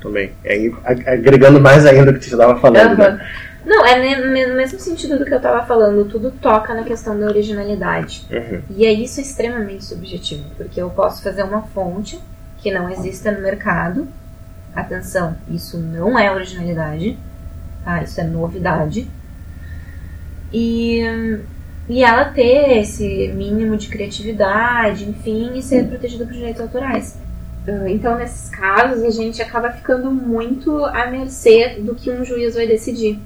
também? 0.00 0.30
E 0.44 0.48
aí, 0.48 0.74
agregando 0.84 1.60
mais 1.60 1.84
ainda 1.86 2.10
o 2.10 2.14
que 2.14 2.24
você 2.24 2.34
estava 2.34 2.58
falando. 2.60 3.00
Aham. 3.00 3.16
Né? 3.16 3.26
Não, 3.66 3.84
é 3.84 4.46
no 4.46 4.54
mesmo 4.54 4.78
sentido 4.78 5.18
do 5.18 5.24
que 5.24 5.34
eu 5.34 5.40
tava 5.40 5.66
falando, 5.66 6.08
tudo 6.08 6.30
toca 6.30 6.72
na 6.72 6.84
questão 6.84 7.18
da 7.18 7.26
originalidade. 7.26 8.24
Uhum. 8.30 8.62
E 8.70 8.86
aí 8.86 9.02
isso 9.02 9.18
é 9.18 9.24
extremamente 9.24 9.84
subjetivo, 9.84 10.44
porque 10.56 10.80
eu 10.80 10.88
posso 10.88 11.20
fazer 11.20 11.42
uma 11.42 11.62
fonte 11.62 12.16
que 12.58 12.70
não 12.70 12.88
exista 12.88 13.32
no 13.32 13.40
mercado. 13.40 14.06
Atenção, 14.72 15.36
isso 15.50 15.78
não 15.78 16.16
é 16.16 16.30
originalidade, 16.30 17.18
tá? 17.86 18.02
Isso 18.02 18.20
é 18.20 18.24
novidade. 18.24 19.08
E, 20.52 21.00
e 21.88 22.02
ela 22.02 22.24
ter 22.26 22.78
esse 22.78 23.28
mínimo 23.28 23.76
de 23.76 23.88
criatividade, 23.88 25.08
enfim, 25.08 25.52
e 25.54 25.62
ser 25.62 25.86
protegida 25.86 26.24
por 26.24 26.34
direitos 26.34 26.60
autorais. 26.60 27.18
Uh, 27.66 27.86
Então, 27.88 28.18
nesses 28.18 28.50
casos, 28.50 29.04
a 29.04 29.10
gente 29.10 29.40
acaba 29.40 29.70
ficando 29.70 30.10
muito 30.10 30.84
à 30.84 31.06
mercê 31.06 31.76
do 31.80 31.94
que 31.94 32.10
um 32.10 32.24
juiz 32.24 32.54
vai 32.54 32.66
decidir. 32.66 33.20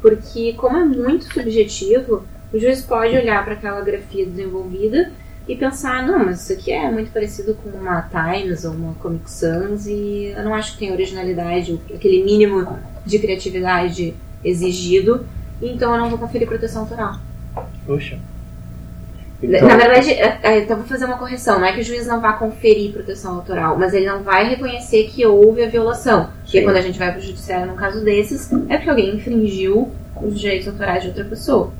Porque, 0.00 0.54
como 0.54 0.78
é 0.78 0.84
muito 0.84 1.32
subjetivo, 1.32 2.24
o 2.52 2.58
juiz 2.58 2.82
pode 2.82 3.16
olhar 3.16 3.44
para 3.44 3.54
aquela 3.54 3.80
grafia 3.82 4.24
desenvolvida 4.24 5.12
e 5.48 5.56
pensar: 5.56 6.06
não, 6.06 6.24
mas 6.24 6.42
isso 6.42 6.52
aqui 6.52 6.72
é 6.72 6.90
muito 6.90 7.10
parecido 7.10 7.54
com 7.54 7.70
uma 7.70 8.02
Times 8.02 8.64
ou 8.64 8.72
uma 8.72 8.94
Comic 8.94 9.30
Sans 9.30 9.86
e 9.86 10.32
eu 10.36 10.44
não 10.44 10.54
acho 10.54 10.72
que 10.72 10.78
tem 10.78 10.92
originalidade, 10.92 11.80
aquele 11.94 12.22
mínimo 12.22 12.78
de 13.06 13.18
criatividade 13.18 14.14
exigido, 14.44 15.24
então 15.62 15.94
eu 15.94 16.00
não 16.00 16.10
vou 16.10 16.18
conferir 16.18 16.46
proteção 16.46 16.82
autoral. 16.82 17.16
Puxa. 17.86 18.18
Na 19.42 19.76
verdade, 19.76 20.10
é- 20.12 20.38
é, 20.42 20.58
então 20.60 20.78
vou 20.78 20.86
fazer 20.86 21.04
uma 21.04 21.18
correção. 21.18 21.58
Não 21.60 21.66
é 21.66 21.72
que 21.72 21.80
o 21.80 21.84
juiz 21.84 22.06
não 22.06 22.20
vá 22.20 22.32
conferir 22.32 22.92
proteção 22.92 23.34
autoral, 23.34 23.78
mas 23.78 23.92
ele 23.92 24.06
não 24.06 24.22
vai 24.22 24.48
reconhecer 24.48 25.04
que 25.08 25.26
houve 25.26 25.62
a 25.62 25.68
violação. 25.68 26.30
Porque 26.42 26.62
quando 26.62 26.76
a 26.76 26.80
gente 26.80 26.98
vai 26.98 27.10
para 27.10 27.18
o 27.18 27.22
judiciário 27.22 27.66
num 27.66 27.76
caso 27.76 28.02
desses, 28.02 28.50
é 28.68 28.76
porque 28.76 28.88
alguém 28.90 29.14
infringiu 29.14 29.92
os 30.22 30.40
direitos 30.40 30.66
autorais 30.68 31.02
de 31.02 31.08
outra 31.08 31.24
pessoa. 31.24 31.70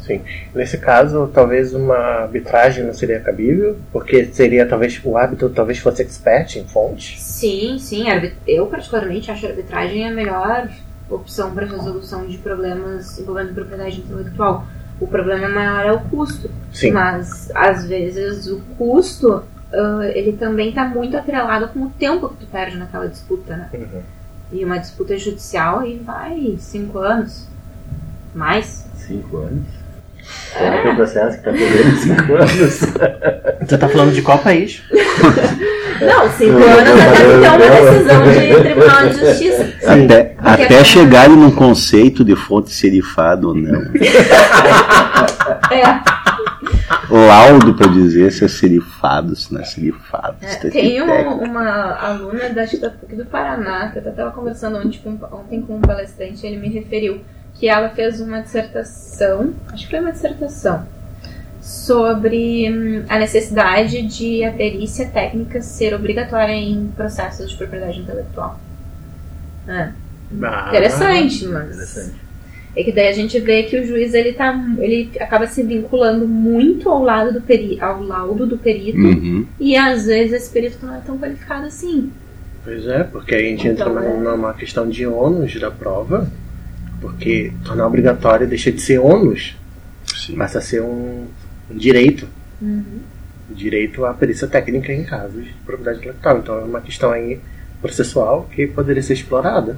Sim. 0.00 0.22
Nesse 0.54 0.78
caso, 0.78 1.30
talvez 1.34 1.74
uma 1.74 1.96
arbitragem 2.22 2.84
não 2.84 2.94
seria 2.94 3.20
cabível, 3.20 3.76
porque 3.92 4.24
seria 4.32 4.64
talvez 4.64 4.98
o 5.04 5.16
árbitro 5.18 5.50
talvez 5.50 5.78
fosse 5.78 6.00
expert 6.00 6.56
em 6.56 6.64
fonte. 6.64 7.20
Sim, 7.38 7.78
sim. 7.78 8.04
Eu, 8.46 8.66
particularmente, 8.66 9.30
acho 9.30 9.46
a 9.46 9.50
arbitragem 9.50 10.08
a 10.08 10.10
melhor 10.10 10.68
opção 11.08 11.54
para 11.54 11.66
resolução 11.66 12.26
de 12.26 12.36
problemas 12.38 13.16
envolvendo 13.16 13.54
propriedade 13.54 14.00
intelectual. 14.00 14.66
O 15.00 15.06
problema 15.06 15.48
maior 15.48 15.86
é 15.86 15.92
o 15.92 16.00
custo. 16.00 16.50
Sim. 16.72 16.90
Mas, 16.90 17.48
às 17.54 17.86
vezes, 17.86 18.48
o 18.48 18.60
custo, 18.76 19.44
ah, 19.72 20.10
ele 20.12 20.32
também 20.32 20.70
está 20.70 20.84
muito 20.84 21.16
atrelado 21.16 21.68
com 21.68 21.84
o 21.84 21.90
tempo 21.90 22.28
que 22.30 22.38
tu 22.38 22.46
perde 22.46 22.76
naquela 22.76 23.06
disputa, 23.06 23.56
né? 23.56 23.68
Uhum. 23.72 24.02
E 24.50 24.64
uma 24.64 24.78
disputa 24.78 25.16
judicial 25.16 25.78
aí 25.78 25.96
vai 26.04 26.56
cinco 26.58 26.98
anos. 26.98 27.46
Mais. 28.34 28.84
Cinco 28.96 29.36
anos. 29.36 29.64
Será 30.52 30.82
que 30.82 30.88
é 30.88 30.92
o 30.92 30.96
processo 30.96 31.38
que 31.38 31.44
tá 31.44 31.52
perdendo 31.52 31.96
cinco 31.98 32.34
anos? 32.34 32.80
Você 33.62 33.78
tá 33.78 33.88
falando 33.88 34.12
de 34.12 34.22
qual 34.22 34.38
país? 34.40 34.82
Não, 36.00 36.30
cinco 36.32 36.56
anos 36.58 37.00
até 37.00 37.10
que 37.12 37.22
ter 37.22 37.48
uma 37.48 37.58
não. 37.58 37.92
decisão 37.92 38.22
de 38.22 38.62
Tribunal 38.62 39.08
de 39.08 39.18
Justiça. 39.18 39.62
Até, 39.86 40.24
Porque 40.24 40.62
até 40.64 40.74
é- 40.74 40.84
chegarem 40.84 41.36
num 41.36 41.50
conceito 41.50 42.24
de 42.24 42.36
fonte 42.36 42.70
serifada 42.70 43.46
ou 43.46 43.54
não. 43.54 43.82
É. 45.70 45.82
Laudo 47.10 47.74
para 47.74 47.88
dizer 47.88 48.30
se 48.32 48.44
é 48.44 48.48
serifado, 48.48 49.34
se 49.34 49.52
não 49.52 49.60
é 49.60 49.64
serifado. 49.64 50.36
É, 50.42 50.48
se 50.48 50.70
tem 50.70 51.02
um- 51.02 51.06
técnico. 51.06 51.44
uma 51.44 51.94
aluna 51.98 52.50
da, 52.50 52.62
acho 52.62 52.76
do 52.78 53.24
Paraná, 53.26 53.88
que 53.90 53.98
eu 53.98 54.02
até 54.02 54.10
estava 54.10 54.30
conversando 54.30 54.78
ontem 54.78 54.98
com, 55.02 55.18
ontem 55.34 55.62
com 55.62 55.76
um 55.76 55.80
palestrante, 55.80 56.46
ele 56.46 56.56
me 56.58 56.68
referiu 56.68 57.20
que 57.54 57.68
ela 57.68 57.88
fez 57.90 58.20
uma 58.20 58.40
dissertação, 58.40 59.52
acho 59.72 59.84
que 59.84 59.90
foi 59.90 60.00
uma 60.00 60.12
dissertação, 60.12 60.86
sobre 61.68 62.66
hum, 62.72 63.04
a 63.10 63.18
necessidade 63.18 64.00
de 64.06 64.42
a 64.42 64.50
perícia 64.52 65.06
técnica 65.06 65.60
ser 65.60 65.92
obrigatória 65.94 66.52
em 66.54 66.90
processos 66.96 67.50
de 67.50 67.56
propriedade 67.58 68.00
intelectual. 68.00 68.58
É, 69.68 69.90
Ah, 70.42 70.66
interessante, 70.68 71.46
mas 71.46 71.66
Interessante. 71.66 72.14
é 72.74 72.82
que 72.82 72.90
daí 72.92 73.08
a 73.08 73.12
gente 73.12 73.38
vê 73.40 73.64
que 73.64 73.78
o 73.78 73.84
juiz 73.86 74.14
ele 74.14 74.32
tá, 74.32 74.58
ele 74.78 75.10
acaba 75.20 75.46
se 75.46 75.62
vinculando 75.62 76.26
muito 76.26 76.88
ao 76.88 77.02
lado 77.02 77.34
do 77.34 77.42
peri, 77.42 77.78
ao 77.80 78.02
laudo 78.02 78.46
do 78.46 78.56
perito 78.56 78.98
Uhum. 78.98 79.46
e 79.60 79.76
às 79.76 80.06
vezes 80.06 80.32
esse 80.32 80.50
perito 80.50 80.78
não 80.86 80.94
é 80.94 81.00
tão 81.00 81.18
qualificado 81.18 81.66
assim. 81.66 82.10
Pois 82.64 82.86
é, 82.86 83.04
porque 83.04 83.34
aí 83.34 83.46
a 83.46 83.50
gente 83.50 83.68
entra 83.68 83.90
Então, 83.90 84.02
é. 84.02 84.08
numa, 84.16 84.30
numa 84.36 84.54
questão 84.54 84.88
de 84.88 85.06
ônus 85.06 85.54
da 85.60 85.70
prova, 85.70 86.30
porque 87.00 87.52
tornar 87.62 87.86
obrigatório 87.86 88.46
deixa 88.46 88.72
de 88.72 88.80
ser 88.80 88.98
ônus, 88.98 89.54
Sim. 90.16 90.34
passa 90.36 90.58
a 90.58 90.62
ser 90.62 90.80
um 90.82 91.26
direito. 91.70 92.28
Uhum. 92.60 93.00
Direito 93.50 94.04
à 94.04 94.12
perícia 94.12 94.46
técnica 94.46 94.92
em 94.92 95.04
casos 95.04 95.44
de 95.44 95.52
propriedade 95.64 95.98
intelectual. 95.98 96.38
Então 96.38 96.58
é 96.58 96.64
uma 96.64 96.80
questão 96.80 97.10
aí 97.10 97.40
processual 97.80 98.48
que 98.50 98.66
poderia 98.66 99.02
ser 99.02 99.14
explorada. 99.14 99.76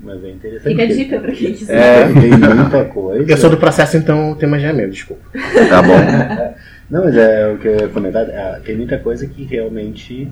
Mas 0.00 0.24
é 0.24 0.30
interessante. 0.30 0.68
Fica 0.68 0.82
a 0.82 0.86
dica 0.86 1.20
pra 1.20 1.32
quem 1.32 1.54
quiser. 1.54 1.76
É. 1.76 2.06
Tem 2.12 2.30
muita 2.30 2.84
coisa. 2.86 3.30
Eu 3.30 3.36
sou 3.36 3.50
do 3.50 3.56
processo, 3.56 3.96
então 3.96 4.32
o 4.32 4.36
tema 4.36 4.58
já 4.58 4.70
é 4.70 4.72
meu, 4.72 4.90
desculpa. 4.90 5.22
Tá 5.68 5.80
bom. 5.80 6.54
Não, 6.90 7.04
mas 7.04 7.16
é 7.16 7.48
o 7.48 7.58
que 7.58 7.68
eu 7.68 7.76
ia 7.76 7.88
comentar. 7.88 8.28
é, 8.28 8.60
tem 8.66 8.76
muita 8.76 8.98
coisa 8.98 9.26
que 9.26 9.44
realmente 9.44 10.28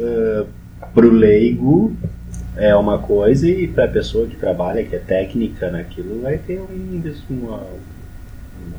ah, 0.00 0.46
pro 0.94 1.10
leigo 1.10 1.94
é 2.56 2.74
uma 2.74 2.98
coisa 2.98 3.48
e 3.48 3.68
pra 3.68 3.86
pessoa 3.86 4.26
que 4.26 4.36
trabalha, 4.36 4.84
que 4.84 4.96
é 4.96 4.98
técnica 4.98 5.70
naquilo, 5.70 6.22
vai 6.22 6.38
ter 6.38 6.58
um, 6.58 7.02
uma, 7.28 7.56
uma 7.56 8.78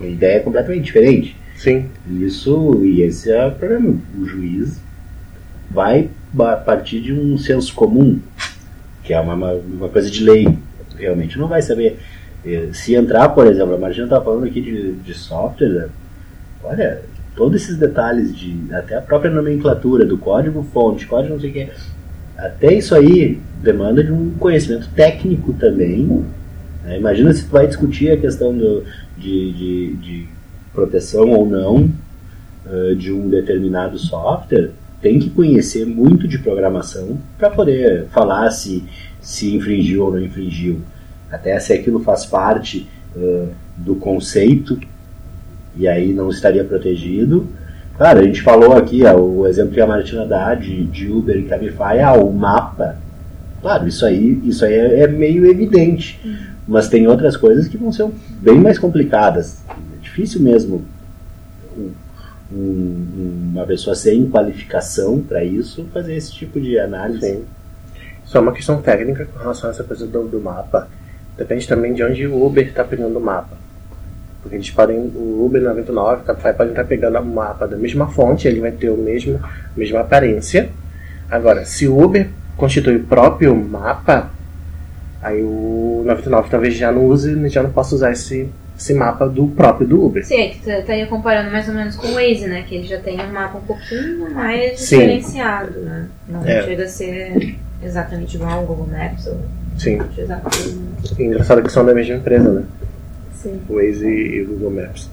ideia 0.00 0.40
completamente 0.40 0.84
diferente. 0.84 1.36
Sim, 1.56 1.86
Isso, 2.20 2.80
e 2.84 3.02
esse 3.02 3.30
é 3.30 3.46
o 3.46 3.52
problema. 3.52 3.96
O 4.18 4.26
juiz 4.26 4.80
vai 5.70 6.10
partir 6.64 7.00
de 7.00 7.12
um 7.12 7.38
senso 7.38 7.74
comum, 7.74 8.18
que 9.02 9.12
é 9.12 9.20
uma, 9.20 9.34
uma, 9.34 9.52
uma 9.52 9.88
coisa 9.88 10.10
de 10.10 10.22
lei. 10.22 10.48
Realmente 10.96 11.38
não 11.38 11.48
vai 11.48 11.62
saber. 11.62 11.98
Eh, 12.44 12.68
Se 12.72 12.94
entrar, 12.94 13.28
por 13.30 13.46
exemplo, 13.46 13.74
a 13.74 13.78
Martina 13.78 14.04
estava 14.04 14.24
falando 14.24 14.44
aqui 14.46 14.60
de, 14.60 14.92
de 14.92 15.14
software, 15.14 15.68
né? 15.68 15.88
olha, 16.62 17.02
todos 17.36 17.62
esses 17.62 17.76
detalhes, 17.76 18.36
de 18.36 18.56
até 18.72 18.96
a 18.96 19.00
própria 19.00 19.30
nomenclatura 19.30 20.04
do 20.04 20.18
código-fonte, 20.18 21.06
código 21.06 21.34
não 21.34 21.40
sei 21.40 21.50
o 21.50 21.52
que, 21.52 21.68
até 22.36 22.74
isso 22.74 22.94
aí 22.94 23.40
demanda 23.62 24.02
de 24.02 24.12
um 24.12 24.30
conhecimento 24.38 24.88
técnico 24.94 25.52
também. 25.54 26.24
né? 26.84 26.98
Imagina 26.98 27.32
se 27.32 27.44
tu 27.44 27.50
vai 27.50 27.66
discutir 27.66 28.10
a 28.10 28.16
questão 28.16 28.56
do, 28.56 28.84
de, 29.16 29.52
de, 29.52 29.94
de 29.94 30.28
proteção 30.72 31.30
ou 31.30 31.46
não 31.46 31.90
eh, 32.66 32.94
de 32.94 33.12
um 33.12 33.28
determinado 33.28 33.98
software, 33.98 34.70
tem 35.00 35.18
que 35.18 35.28
conhecer 35.28 35.84
muito 35.84 36.26
de 36.26 36.38
programação 36.38 37.18
para 37.36 37.50
poder 37.50 38.06
falar 38.06 38.50
se, 38.50 38.82
se 39.20 39.54
infringiu 39.54 40.04
ou 40.04 40.12
não 40.12 40.20
infringiu. 40.20 40.80
Até 41.30 41.58
se 41.60 41.72
aquilo 41.72 42.00
faz 42.00 42.24
parte 42.24 42.88
eh, 43.16 43.48
do 43.76 43.96
conceito 43.96 44.78
e 45.76 45.86
aí 45.86 46.12
não 46.12 46.30
estaria 46.30 46.64
protegido. 46.64 47.46
Claro, 47.96 48.20
a 48.20 48.22
gente 48.22 48.40
falou 48.42 48.72
aqui, 48.72 49.04
ó, 49.04 49.16
o 49.16 49.46
exemplo 49.46 49.72
que 49.72 49.80
a 49.80 49.86
Martina 49.86 50.26
dá 50.26 50.54
de, 50.54 50.84
de 50.84 51.10
Uber 51.10 51.36
e 51.36 51.44
Cabify, 51.44 52.00
ah, 52.02 52.14
o 52.14 52.32
mapa. 52.32 52.96
Claro, 53.64 53.88
isso 53.88 54.04
aí, 54.04 54.42
isso 54.44 54.62
aí 54.62 54.74
é, 54.74 55.00
é 55.04 55.08
meio 55.08 55.46
evidente. 55.46 56.20
Mas 56.68 56.86
tem 56.86 57.06
outras 57.06 57.34
coisas 57.34 57.66
que 57.66 57.78
vão 57.78 57.90
ser 57.90 58.06
bem 58.42 58.60
mais 58.60 58.78
complicadas. 58.78 59.62
É 59.70 60.02
difícil 60.02 60.42
mesmo 60.42 60.84
um- 61.74 61.90
um- 62.52 63.50
uma 63.54 63.64
pessoa 63.64 63.96
sem 63.96 64.28
qualificação 64.28 65.18
para 65.18 65.42
isso 65.42 65.86
fazer 65.94 66.14
esse 66.14 66.30
tipo 66.34 66.60
de 66.60 66.78
análise. 66.78 67.20
sim. 67.26 67.44
Só 68.26 68.42
uma 68.42 68.52
questão 68.52 68.82
técnica 68.82 69.24
com 69.24 69.38
relação 69.38 69.70
a 69.70 69.72
essa 69.72 69.82
coisa 69.82 70.06
do, 70.06 70.24
do 70.28 70.40
mapa. 70.42 70.86
Depende 71.38 71.66
também 71.66 71.94
de 71.94 72.02
onde 72.04 72.26
o 72.26 72.44
Uber 72.44 72.66
está 72.68 72.84
pegando 72.84 73.18
o 73.18 73.20
mapa. 73.22 73.56
Porque 74.42 74.56
eles 74.56 74.70
podem, 74.70 74.98
o 74.98 75.42
Uber 75.42 75.62
99, 75.62 76.20
o 76.20 76.24
Cabify 76.26 76.52
podem 76.52 76.72
estar 76.72 76.84
pegando 76.84 77.18
o 77.18 77.24
mapa 77.24 77.66
da 77.66 77.78
mesma 77.78 78.08
fonte, 78.08 78.46
ele 78.46 78.60
vai 78.60 78.72
ter 78.72 78.90
o 78.90 78.96
mesmo, 78.98 79.40
a 79.42 79.50
mesma 79.74 80.00
aparência. 80.00 80.68
Agora, 81.30 81.64
se 81.64 81.88
o 81.88 81.98
Uber 81.98 82.28
constitui 82.56 82.96
o 82.96 83.04
próprio 83.04 83.54
mapa, 83.56 84.30
aí 85.22 85.42
o 85.42 86.02
99 86.06 86.48
talvez 86.50 86.74
já 86.74 86.90
não 86.92 87.06
use, 87.06 87.48
já 87.48 87.62
não 87.62 87.70
possa 87.70 87.94
usar 87.94 88.12
esse, 88.12 88.48
esse 88.78 88.94
mapa 88.94 89.28
do 89.28 89.48
próprio 89.48 89.86
do 89.86 90.04
Uber. 90.06 90.24
Sim, 90.26 90.34
é 90.40 90.48
que 90.48 90.60
tu 90.60 90.70
estaria 90.70 91.06
comparando 91.06 91.50
mais 91.50 91.68
ou 91.68 91.74
menos 91.74 91.96
com 91.96 92.06
o 92.08 92.14
Waze, 92.14 92.46
né? 92.46 92.64
Que 92.68 92.76
ele 92.76 92.86
já 92.86 92.98
tem 92.98 93.20
um 93.20 93.32
mapa 93.32 93.58
um 93.58 93.62
pouquinho 93.62 94.30
mais 94.34 94.80
Sim. 94.80 94.98
diferenciado, 94.98 95.78
né? 95.80 96.06
Não 96.28 96.44
É. 96.44 96.62
chega 96.62 96.84
a 96.84 96.88
ser 96.88 97.56
exatamente 97.82 98.36
igual 98.36 98.50
ao 98.60 98.66
Google 98.66 98.88
Maps 98.88 99.26
ou 99.26 99.40
Sim. 99.78 100.00
exatamente. 100.16 100.76
Engraçado 101.22 101.62
que 101.62 101.70
são 101.72 101.84
da 101.84 101.94
mesma 101.94 102.16
empresa, 102.16 102.50
né? 102.52 102.64
Sim. 103.34 103.60
O 103.68 103.74
Waze 103.76 104.06
e 104.08 104.42
o 104.42 104.46
Google 104.48 104.70
Maps. 104.70 105.10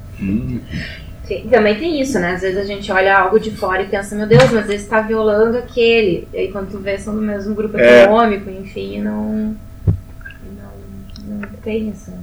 Sim, 1.31 1.47
Também 1.49 1.79
tem 1.79 2.01
isso, 2.01 2.19
né? 2.19 2.33
Às 2.33 2.41
vezes 2.41 2.57
a 2.57 2.65
gente 2.65 2.91
olha 2.91 3.17
algo 3.17 3.39
de 3.39 3.51
fora 3.51 3.81
e 3.81 3.87
pensa, 3.87 4.15
meu 4.15 4.27
Deus, 4.27 4.51
mas 4.51 4.65
ele 4.65 4.75
está 4.75 4.99
violando 4.99 5.57
aquele. 5.57 6.27
E 6.33 6.37
aí 6.37 6.51
quando 6.51 6.71
tu 6.71 6.79
vê, 6.79 6.97
são 6.97 7.15
do 7.15 7.21
mesmo 7.21 7.55
grupo 7.55 7.77
É. 7.77 8.03
econômico, 8.03 8.49
enfim, 8.49 8.99
não, 9.01 9.55
não. 9.87 10.71
Não 11.23 11.47
tem 11.63 11.89
essa 11.89 12.13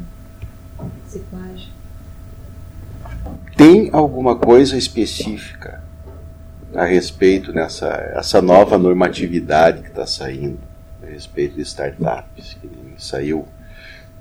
reciclagem. 1.04 1.68
Tem 3.56 3.88
alguma 3.92 4.36
coisa 4.36 4.76
específica 4.76 5.82
a 6.74 6.84
respeito 6.84 7.50
nessa 7.50 7.88
essa 8.14 8.42
nova 8.42 8.76
normatividade 8.76 9.80
que 9.82 9.88
está 9.88 10.06
saindo 10.06 10.58
a 11.02 11.06
respeito 11.06 11.54
de 11.54 11.62
startups 11.62 12.58
que 12.60 12.68
saiu 12.98 13.48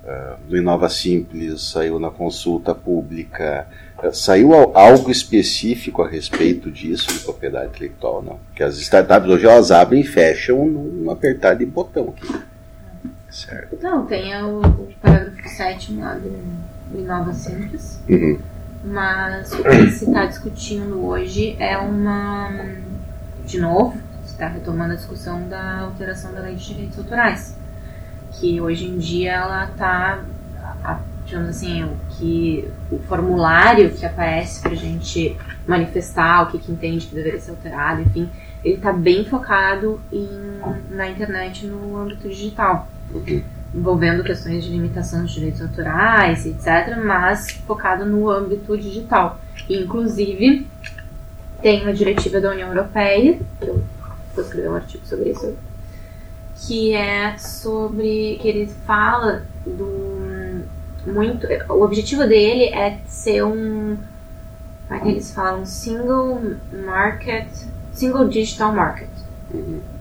uh, 0.08 0.38
no 0.48 0.58
Inova 0.58 0.90
Simples, 0.90 1.62
saiu 1.62 2.00
na 2.00 2.10
consulta 2.10 2.74
pública. 2.74 3.68
Uh, 4.02 4.14
saiu 4.14 4.54
algo 4.54 5.12
específico 5.12 6.02
a 6.02 6.08
respeito 6.08 6.72
disso 6.72 7.08
de 7.08 7.20
propriedade 7.20 7.68
intelectual, 7.68 8.24
não? 8.24 8.40
Que 8.56 8.64
as 8.64 8.78
startups 8.78 9.30
hoje 9.30 9.46
elas 9.46 9.72
abrem 9.72 10.02
e 10.02 10.06
fecham 10.06 10.66
num 10.66 11.12
apertar 11.12 11.56
de 11.56 11.66
botão 11.66 12.10
aqui. 12.16 12.42
Certo. 13.30 13.78
Não, 13.82 14.06
tem 14.06 14.36
o, 14.42 14.62
o 14.62 14.94
parágrafo 15.02 15.50
7 15.50 15.94
lá 15.96 16.16
do, 16.16 16.30
do 16.92 17.00
Inova 17.00 17.34
Simples. 17.34 18.00
Uhum. 18.10 18.40
Mas 18.84 19.52
o 19.52 19.64
que 19.64 19.92
se 19.92 20.06
está 20.06 20.26
discutindo 20.26 21.06
hoje 21.06 21.56
é 21.60 21.78
uma. 21.78 22.50
De 23.46 23.60
novo, 23.60 23.98
se 24.24 24.34
está 24.34 24.48
retomando 24.48 24.94
a 24.94 24.96
discussão 24.96 25.48
da 25.48 25.80
alteração 25.80 26.34
da 26.34 26.42
lei 26.42 26.56
de 26.56 26.66
direitos 26.66 26.98
autorais. 26.98 27.58
Que 28.40 28.62
hoje 28.62 28.86
em 28.86 28.98
dia 28.98 29.34
ela 29.34 29.66
está. 29.66 30.24
Digamos 31.26 31.50
assim, 31.50 31.84
o 31.84 31.98
que 32.12 32.72
o 32.90 33.00
formulário 33.00 33.92
que 33.92 34.06
aparece 34.06 34.62
para 34.62 34.72
a 34.72 34.76
gente 34.76 35.36
manifestar 35.68 36.44
o 36.44 36.52
que, 36.52 36.58
que 36.58 36.72
entende 36.72 37.06
que 37.06 37.14
deveria 37.14 37.40
ser 37.42 37.52
alterado, 37.52 38.02
enfim, 38.02 38.30
ele 38.64 38.76
está 38.76 38.94
bem 38.94 39.26
focado 39.26 40.00
em, 40.10 40.30
na 40.90 41.10
internet 41.10 41.68
no 41.68 41.98
âmbito 41.98 42.30
digital 42.30 42.88
envolvendo 43.74 44.24
questões 44.24 44.64
de 44.64 44.72
limitação 44.72 45.24
dos 45.24 45.32
direitos 45.32 45.62
autorais, 45.62 46.46
etc., 46.46 46.98
mas 47.04 47.52
focado 47.68 48.06
no 48.06 48.30
âmbito 48.30 48.78
digital. 48.78 49.40
E, 49.68 49.78
inclusive, 49.78 50.66
tem 51.62 51.82
uma 51.84 51.94
diretiva 51.94 52.40
da 52.40 52.52
União 52.52 52.70
Europeia, 52.70 53.40
que 53.60 53.68
eu 53.68 53.84
vou 54.34 54.44
escrever 54.44 54.70
um 54.70 54.76
artigo 54.76 55.06
sobre 55.06 55.32
isso, 55.32 55.56
que 56.66 56.94
é 56.94 57.38
sobre. 57.38 58.38
que 58.42 58.48
ele 58.48 58.68
fala 58.86 59.46
do. 59.66 60.64
muito. 61.06 61.48
o 61.70 61.84
objetivo 61.84 62.26
dele 62.26 62.66
é 62.74 63.00
ser 63.06 63.44
um. 63.44 63.98
como 64.88 65.00
é 65.00 65.04
que 65.04 65.10
eles 65.10 65.32
falam? 65.32 65.66
Single 65.66 66.42
market. 66.86 67.48
single 67.94 68.28
digital 68.28 68.74
market. 68.74 69.10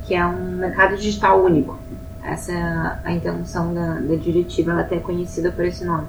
Que 0.06 0.14
é 0.14 0.24
um 0.24 0.56
mercado 0.56 0.96
digital 0.96 1.44
único. 1.44 1.78
Essa 2.22 2.52
é 2.52 2.60
a, 2.60 3.00
a 3.04 3.12
intenção 3.12 3.72
da, 3.72 4.00
da 4.00 4.16
diretiva, 4.16 4.72
ela 4.72 4.80
é 4.80 4.84
até 4.84 4.96
é 4.96 5.00
conhecida 5.00 5.52
por 5.52 5.64
esse 5.64 5.84
nome. 5.84 6.08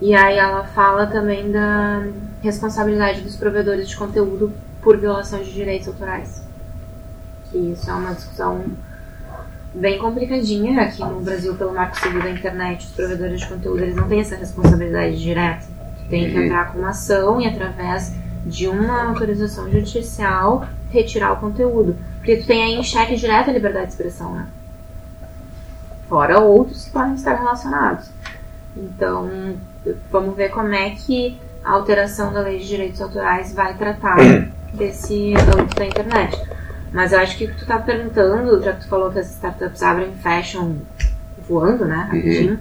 E 0.00 0.14
aí 0.14 0.36
ela 0.36 0.62
fala 0.64 1.06
também 1.06 1.50
da 1.50 2.06
responsabilidade 2.42 3.22
dos 3.22 3.34
provedores 3.34 3.88
de 3.88 3.96
conteúdo 3.96 4.52
por 4.82 4.98
violação 4.98 5.42
de 5.42 5.52
direitos 5.52 5.88
autorais. 5.88 6.44
Que 7.50 7.58
isso 7.58 7.90
é 7.90 7.94
uma 7.94 8.14
discussão 8.14 8.62
bem 9.76 9.98
complicadinha 9.98 10.82
aqui 10.82 11.00
no 11.00 11.20
Brasil 11.20 11.54
pelo 11.54 11.72
Marco 11.72 11.98
Civil 11.98 12.22
da 12.22 12.30
Internet. 12.30 12.86
Os 12.86 12.92
provedores 12.92 13.40
de 13.40 13.48
conteúdo 13.48 13.82
eles 13.82 13.96
não 13.96 14.08
têm 14.08 14.20
essa 14.20 14.36
responsabilidade 14.36 15.22
direta. 15.22 15.66
Tem 16.08 16.30
que 16.30 16.36
uhum. 16.36 16.44
entrar 16.44 16.72
com 16.72 16.78
uma 16.78 16.90
ação 16.90 17.40
e 17.40 17.46
através 17.46 18.12
de 18.44 18.68
uma 18.68 19.08
autorização 19.08 19.70
judicial 19.70 20.66
retirar 20.90 21.32
o 21.32 21.36
conteúdo. 21.36 21.96
Porque 22.18 22.36
tu 22.36 22.46
tem 22.46 22.62
aí 22.62 22.74
em 22.74 22.82
xeque 22.82 23.16
direto 23.16 23.50
a 23.50 23.52
liberdade 23.52 23.86
de 23.86 23.92
expressão, 23.92 24.34
né? 24.34 24.46
fora 26.08 26.40
outros 26.40 26.84
que 26.84 26.90
podem 26.90 27.14
estar 27.14 27.34
relacionados. 27.34 28.08
Então, 28.76 29.28
vamos 30.10 30.36
ver 30.36 30.50
como 30.50 30.72
é 30.74 30.90
que 30.90 31.38
a 31.64 31.72
alteração 31.72 32.32
da 32.32 32.40
lei 32.40 32.58
de 32.58 32.68
direitos 32.68 33.00
autorais 33.00 33.52
vai 33.52 33.76
tratar 33.76 34.16
desse 34.72 35.34
âmbito 35.34 35.76
da 35.76 35.86
internet. 35.86 36.55
Mas 36.96 37.12
eu 37.12 37.18
acho 37.18 37.36
que 37.36 37.44
o 37.44 37.48
que 37.48 37.56
tu 37.56 37.62
está 37.62 37.78
perguntando, 37.78 38.62
já 38.62 38.72
que 38.72 38.80
tu 38.80 38.88
falou 38.88 39.12
que 39.12 39.18
as 39.18 39.30
startups 39.30 39.82
abrem 39.82 40.14
fecham 40.14 40.78
voando, 41.46 41.84
né, 41.84 42.08
rapidinho, 42.10 42.54
uhum. 42.54 42.58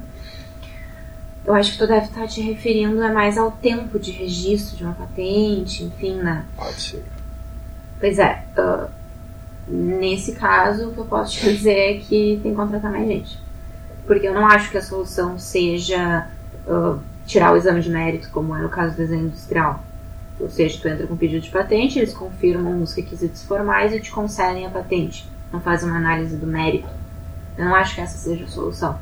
eu 1.46 1.54
acho 1.54 1.72
que 1.72 1.78
tu 1.78 1.88
deve 1.88 2.08
estar 2.08 2.22
tá 2.22 2.28
te 2.28 2.42
referindo 2.42 3.02
é 3.02 3.14
mais 3.14 3.38
ao 3.38 3.50
tempo 3.50 3.98
de 3.98 4.12
registro 4.12 4.76
de 4.76 4.84
uma 4.84 4.94
patente, 4.94 5.86
enfim, 5.86 6.16
né? 6.16 6.44
Pode 6.58 6.82
ser. 6.82 7.06
Pois 8.00 8.20
é. 8.20 8.44
Uh, 8.58 8.90
Nesse 9.68 10.34
caso, 10.34 10.90
o 10.90 10.94
que 10.94 11.00
eu 11.00 11.06
posso 11.06 11.32
te 11.32 11.52
dizer 11.52 11.74
é 11.74 11.94
que 11.96 12.40
tem 12.44 12.52
que 12.52 12.56
contratar 12.58 12.92
mais 12.92 13.08
gente. 13.08 13.40
Porque 14.06 14.28
eu 14.28 14.34
não 14.34 14.46
acho 14.46 14.70
que 14.70 14.78
a 14.78 14.82
solução 14.82 15.40
seja 15.40 16.28
uh, 16.68 17.00
tirar 17.26 17.52
o 17.52 17.58
exame 17.58 17.82
de 17.82 17.90
mérito, 17.90 18.30
como 18.32 18.56
é 18.56 18.62
no 18.62 18.70
caso 18.70 18.94
do 18.94 18.98
desenho 18.98 19.26
industrial. 19.26 19.84
Ou 20.40 20.50
seja, 20.50 20.80
tu 20.82 20.88
entra 20.88 21.08
com 21.08 21.16
pedido 21.16 21.42
de 21.42 21.50
patente, 21.50 21.98
eles 21.98 22.14
confirmam 22.14 22.82
os 22.82 22.94
requisitos 22.94 23.44
formais 23.44 23.94
e 23.94 24.00
te 24.02 24.12
concedem 24.12 24.66
a 24.66 24.70
patente. 24.70 25.28
Não 25.52 25.62
fazem 25.62 25.90
uma 25.90 25.98
análise 25.98 26.36
do 26.36 26.46
mérito. 26.46 26.90
Eu 27.58 27.66
não 27.66 27.76
acho 27.76 27.96
que 27.96 28.02
essa 28.02 28.18
seja 28.18 28.44
a 28.44 28.48
solução. 28.48 29.00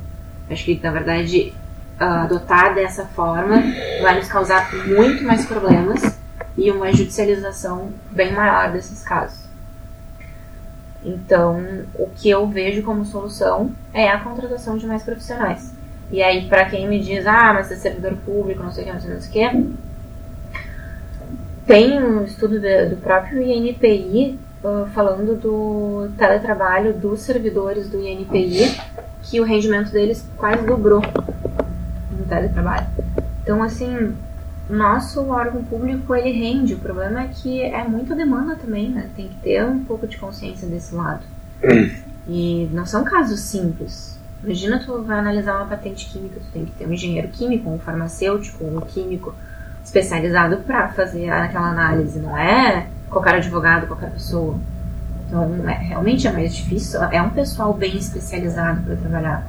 Acho 0.49 0.63
que, 0.63 0.79
na 0.81 0.91
verdade, 0.91 1.53
uh, 1.99 2.03
adotar 2.03 2.75
dessa 2.75 3.05
forma 3.05 3.55
vai 4.01 4.15
nos 4.17 4.27
causar 4.27 4.71
muito 4.87 5.23
mais 5.23 5.45
problemas 5.45 6.19
e 6.55 6.69
uma 6.69 6.91
judicialização 6.91 7.91
bem 8.11 8.31
maior 8.31 8.71
desses 8.71 9.01
casos. 9.03 9.43
Então, 11.03 11.61
o 11.95 12.09
que 12.15 12.29
eu 12.29 12.47
vejo 12.47 12.83
como 12.83 13.03
solução 13.03 13.71
é 13.93 14.07
a 14.07 14.19
contratação 14.19 14.77
de 14.77 14.85
mais 14.85 15.03
profissionais. 15.03 15.73
E 16.11 16.21
aí, 16.21 16.47
para 16.47 16.65
quem 16.65 16.87
me 16.87 16.99
diz, 16.99 17.25
ah, 17.25 17.53
mas 17.53 17.71
é 17.71 17.75
servidor 17.75 18.15
público, 18.17 18.63
não 18.63 18.71
sei 18.71 18.83
o 18.83 18.87
que, 18.87 18.93
não 18.93 18.99
sei 18.99 19.17
o 19.17 19.31
que, 19.31 19.73
tem 21.73 21.99
um 21.99 22.23
estudo 22.23 22.59
do 22.59 22.97
próprio 22.97 23.41
INPI 23.41 24.39
uh, 24.63 24.85
falando 24.93 25.35
do 25.35 26.07
teletrabalho 26.15 26.93
dos 26.93 27.21
servidores 27.21 27.89
do 27.89 27.99
INPI, 27.99 28.79
que 29.23 29.41
o 29.41 29.43
rendimento 29.43 29.91
deles 29.91 30.23
quase 30.37 30.63
dobrou 30.67 31.01
no 32.11 32.25
teletrabalho. 32.29 32.85
Então, 33.41 33.63
assim, 33.63 34.15
nosso 34.69 35.27
órgão 35.29 35.63
público 35.63 36.13
ele 36.13 36.31
rende. 36.31 36.75
O 36.75 36.77
problema 36.77 37.23
é 37.23 37.29
que 37.29 37.63
é 37.63 37.83
muita 37.87 38.13
demanda 38.13 38.55
também, 38.55 38.89
né? 38.89 39.09
Tem 39.15 39.27
que 39.29 39.35
ter 39.37 39.65
um 39.65 39.83
pouco 39.83 40.05
de 40.05 40.15
consciência 40.17 40.67
desse 40.67 40.93
lado. 40.93 41.23
E 42.27 42.69
não 42.71 42.85
são 42.85 43.03
casos 43.03 43.39
simples. 43.39 44.19
Imagina 44.43 44.77
tu 44.77 45.01
vai 45.01 45.17
analisar 45.17 45.55
uma 45.55 45.65
patente 45.65 46.07
química, 46.07 46.39
tu 46.39 46.51
tem 46.53 46.65
que 46.65 46.71
ter 46.73 46.87
um 46.87 46.93
engenheiro 46.93 47.29
químico, 47.29 47.67
um 47.67 47.79
farmacêutico, 47.79 48.63
um 48.63 48.79
químico 48.79 49.33
especializado 49.83 50.57
para 50.57 50.89
fazer 50.89 51.29
aquela 51.29 51.69
análise, 51.69 52.19
não 52.19 52.37
é 52.37 52.87
qualquer 53.09 53.35
advogado, 53.35 53.87
qualquer 53.87 54.11
pessoa. 54.11 54.57
Então, 55.27 55.67
é, 55.67 55.73
realmente 55.73 56.27
é 56.27 56.31
mais 56.31 56.55
difícil, 56.55 57.01
é 57.03 57.21
um 57.21 57.29
pessoal 57.29 57.73
bem 57.73 57.97
especializado 57.97 58.81
para 58.81 58.95
trabalhar. 58.95 59.47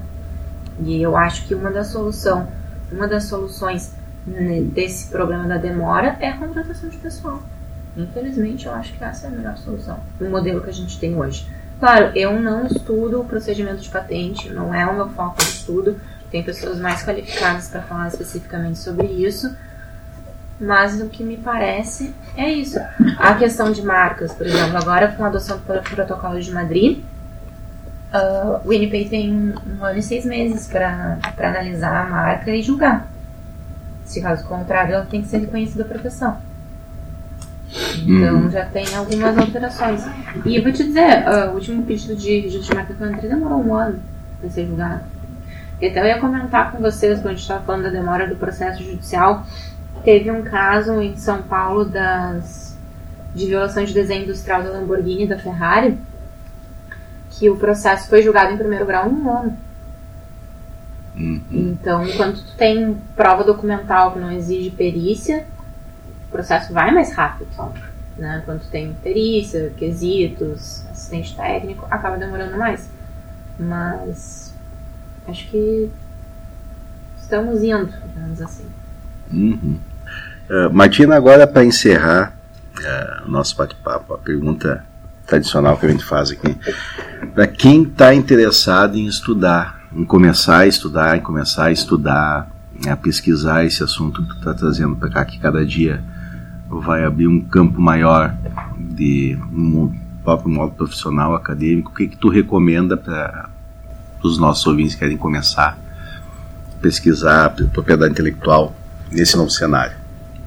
E 0.81 1.01
eu 1.01 1.17
acho 1.17 1.47
que 1.47 1.55
uma 1.55 1.71
das 1.71 1.89
solução, 1.89 2.49
uma 2.91 3.07
das 3.07 3.25
soluções 3.25 3.93
né, 4.27 4.61
desse 4.63 5.09
problema 5.09 5.47
da 5.47 5.57
demora 5.57 6.17
é 6.21 6.31
a 6.31 6.37
contratação 6.37 6.89
de 6.89 6.97
pessoal. 6.97 7.43
Infelizmente, 7.97 8.67
eu 8.67 8.73
acho 8.73 8.93
que 8.95 9.05
essa 9.05 9.27
é 9.27 9.31
a 9.31 9.33
melhor 9.33 9.57
solução, 9.57 10.01
o 10.21 10.25
modelo 10.29 10.61
que 10.61 10.71
a 10.71 10.73
gente 10.73 10.99
tem 10.99 11.17
hoje. 11.17 11.47
Claro, 11.79 12.13
eu 12.17 12.41
não 12.41 12.67
estudo 12.67 13.21
o 13.21 13.25
procedimento 13.25 13.83
de 13.83 13.89
patente, 13.89 14.49
não 14.49 14.75
é 14.75 14.87
o 14.87 14.95
meu 14.95 15.09
foco 15.11 15.37
de 15.39 15.45
estudo. 15.45 16.01
Tem 16.31 16.43
pessoas 16.43 16.79
mais 16.79 17.05
qualificadas 17.05 17.69
para 17.69 17.83
falar 17.83 18.09
especificamente 18.09 18.79
sobre 18.79 19.07
isso. 19.07 19.55
Mas 20.61 21.01
o 21.01 21.09
que 21.09 21.25
me 21.25 21.37
parece 21.37 22.15
é 22.37 22.51
isso. 22.51 22.79
A 23.19 23.35
questão 23.35 23.73
de 23.73 23.83
marcas, 23.83 24.33
por 24.33 24.47
exemplo, 24.47 24.77
agora 24.77 25.09
com 25.09 25.25
a 25.25 25.27
adoção 25.27 25.59
do 25.59 25.83
protocolo 25.83 26.41
de 26.41 26.53
Madrid, 26.53 27.03
uh, 28.15 28.61
o 28.65 28.73
INPI 28.73 29.09
tem 29.09 29.55
um 29.67 29.85
ano 29.85 29.99
e 29.99 30.03
seis 30.03 30.25
meses 30.25 30.69
para 30.69 31.19
analisar 31.39 32.07
a 32.07 32.09
marca 32.09 32.51
e 32.51 32.63
julgar. 32.63 33.07
Se 34.05 34.21
caso 34.21 34.47
contrário, 34.47 34.95
ela 34.95 35.07
tem 35.07 35.23
que 35.23 35.29
ser 35.29 35.39
reconhecida 35.39 35.85
profissão. 35.85 36.37
Então 38.07 38.43
uhum. 38.43 38.51
já 38.51 38.65
tem 38.67 38.87
algumas 38.95 39.37
alterações. 39.37 40.05
E 40.45 40.57
eu 40.57 40.63
vou 40.63 40.73
te 40.73 40.85
dizer, 40.85 41.25
uh, 41.27 41.51
o 41.51 41.55
último 41.55 41.83
pedido 41.83 42.15
de 42.15 42.41
registro 42.41 42.71
de 42.71 42.75
marca 42.75 42.95
que 42.95 43.01
eu 43.01 43.11
entrei 43.11 43.29
demorou 43.29 43.65
um 43.65 43.75
ano 43.75 43.99
para 44.41 44.51
ser 44.51 44.67
julgado. 44.67 45.01
E 45.81 45.87
até 45.89 46.01
eu 46.01 46.07
ia 46.07 46.21
comentar 46.21 46.71
com 46.71 46.79
vocês, 46.79 47.19
quando 47.19 47.27
a 47.27 47.31
gente 47.31 47.43
estava 47.43 47.65
falando 47.65 47.83
da 47.83 47.91
demora 47.91 48.29
do 48.29 48.37
processo 48.37 48.83
judicial, 48.83 49.45
teve 50.05 50.31
um 50.31 50.43
caso 50.43 51.01
em 51.01 51.17
São 51.17 51.43
Paulo 51.43 51.85
das, 51.85 52.77
de 53.35 53.47
violação 53.47 53.85
de 53.85 53.95
desenho 53.95 54.25
industrial 54.25 54.63
da 54.63 54.71
Lamborghini 54.71 55.25
e 55.25 55.27
da 55.27 55.39
Ferrari, 55.39 55.99
que 57.31 57.49
o 57.51 57.57
processo 57.57 58.09
foi 58.09 58.23
julgado 58.23 58.53
em 58.53 58.59
primeiro 58.59 58.87
grau 58.87 59.09
em 59.09 59.15
um 59.15 59.31
ano. 59.31 59.59
Uhum. 61.17 61.43
Então, 61.51 62.05
quando 62.17 62.45
tu 62.45 62.57
tem 62.57 62.97
prova 63.17 63.43
documental 63.43 64.13
que 64.13 64.19
não 64.19 64.31
exige 64.31 64.71
perícia, 64.71 65.47
o 66.29 66.31
processo 66.31 66.73
vai 66.73 66.93
mais 66.93 67.13
rápido. 67.13 67.49
Né? 68.17 68.43
Quando 68.45 68.61
tu 68.61 68.69
tem 68.69 68.93
perícia, 69.03 69.73
quesitos, 69.77 70.85
assistente 70.91 71.35
técnico, 71.35 71.87
acaba 71.91 72.17
demorando 72.17 72.57
mais. 72.57 72.89
Mas 73.59 74.55
acho 75.27 75.49
que 75.49 75.91
estamos 77.17 77.63
indo, 77.63 77.93
digamos 78.09 78.43
assim. 78.43 78.67
Uhum. 79.33 79.79
Uh, 80.49 80.73
Martina, 80.73 81.17
agora 81.17 81.47
para 81.47 81.65
encerrar 81.65 82.37
uh, 82.79 83.27
o 83.27 83.31
nosso 83.31 83.57
bate-papo, 83.57 84.15
a 84.15 84.19
pergunta 84.19 84.85
tradicional 85.27 85.77
que 85.77 85.87
a 85.87 85.89
gente 85.89 86.05
faz 86.05 86.31
aqui. 86.31 86.57
Para 87.35 87.47
quem 87.47 87.85
está 87.85 88.15
interessado 88.15 88.97
em 88.97 89.07
estudar 89.07 89.85
em 89.95 90.05
começar 90.05 90.59
a 90.59 90.67
estudar, 90.67 91.17
em 91.17 91.21
começar 91.21 91.67
a 91.67 91.73
estudar, 91.73 92.51
né, 92.85 92.91
a 92.91 92.97
pesquisar 92.97 93.65
esse 93.65 93.83
assunto 93.83 94.23
que 94.23 94.29
tu 94.29 94.39
está 94.39 94.53
trazendo 94.53 94.97
para 94.97 95.09
cá, 95.09 95.25
que 95.25 95.39
cada 95.39 95.65
dia 95.65 96.03
vai 96.69 97.05
abrir 97.05 97.29
um 97.29 97.41
campo 97.41 97.81
maior 97.81 98.35
de 98.77 99.39
um 99.53 99.95
próprio 100.25 100.51
modo 100.51 100.73
profissional, 100.73 101.35
acadêmico. 101.35 101.93
O 101.93 101.95
que, 101.95 102.09
que 102.09 102.17
tu 102.17 102.29
recomenda 102.29 102.97
para 102.97 103.49
os 104.23 104.39
nossos 104.39 104.67
ouvintes 104.67 104.95
que 104.95 105.01
querem 105.01 105.17
começar 105.17 105.79
a 106.77 106.83
pesquisar 106.83 107.51
propriedade 107.73 108.11
intelectual 108.11 108.75
nesse 109.13 109.37
novo 109.37 109.51
cenário? 109.51 110.04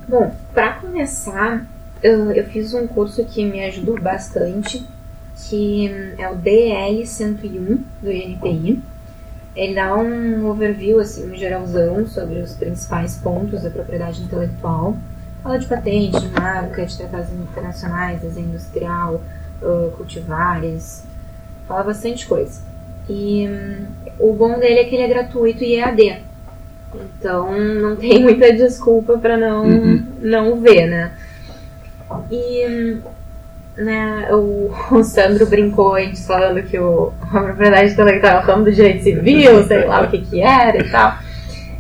Bom, 0.08 0.34
para 0.54 0.76
começar, 0.76 1.66
eu, 2.02 2.32
fiz 2.46 2.74
um 2.74 2.88
curso 2.88 3.26
que 3.26 3.44
me 3.44 3.66
ajudou 3.66 4.00
bastante, 4.00 4.88
que 5.36 5.92
é 6.18 6.30
o 6.30 6.36
DL 6.36 7.06
101 7.06 7.84
do 8.02 8.10
INPI. 8.10 8.82
Ele 9.54 9.76
dá 9.76 9.94
um 9.98 10.46
overview, 10.46 11.02
assim, 11.02 11.30
um 11.30 11.36
geralzão 11.36 12.08
sobre 12.08 12.40
os 12.40 12.56
principais 12.56 13.18
pontos 13.18 13.64
da 13.64 13.70
propriedade 13.70 14.24
intelectual. 14.24 14.96
Fala 15.44 15.60
de 15.60 15.66
patente, 15.66 16.22
de 16.22 16.30
marca, 16.30 16.86
de 16.86 16.98
tratados 16.98 17.34
internacionais, 17.34 18.22
desenho 18.22 18.48
industrial, 18.48 19.22
uh, 19.62 19.92
cultivares. 19.98 21.04
Fala 21.68 21.84
bastante 21.84 22.26
coisa. 22.26 22.62
E 23.10 23.46
um, 23.46 24.30
o 24.30 24.34
bom 24.34 24.58
dele 24.58 24.80
é 24.80 24.84
que 24.86 24.96
ele 24.96 25.04
é 25.04 25.08
gratuito 25.10 25.66
e 25.66 25.76
EAD. 25.76 26.27
Então 27.20 27.52
não 27.52 27.96
tem 27.96 28.22
muita 28.24 28.52
desculpa 28.54 29.18
para 29.18 29.38
não, 29.38 29.66
uhum. 29.66 30.04
não 30.22 30.60
ver, 30.60 30.88
né? 30.88 31.12
E 32.32 32.98
né, 33.78 34.28
o, 34.32 34.72
o 34.92 35.04
Sandro 35.04 35.46
brincou 35.46 35.96
antes 35.96 36.26
falando 36.26 36.62
que 36.64 36.80
o, 36.80 37.14
a 37.22 37.42
propriedade 37.42 37.94
intelectual 37.94 38.34
é 38.34 38.40
o 38.40 38.42
ramo 38.42 38.64
do 38.66 38.72
direito 38.72 39.04
civil, 39.04 39.64
sei 39.66 39.86
lá 39.86 40.02
o 40.02 40.10
que 40.10 40.20
que 40.20 40.42
era 40.42 40.78
e 40.78 40.90
tal. 40.90 41.18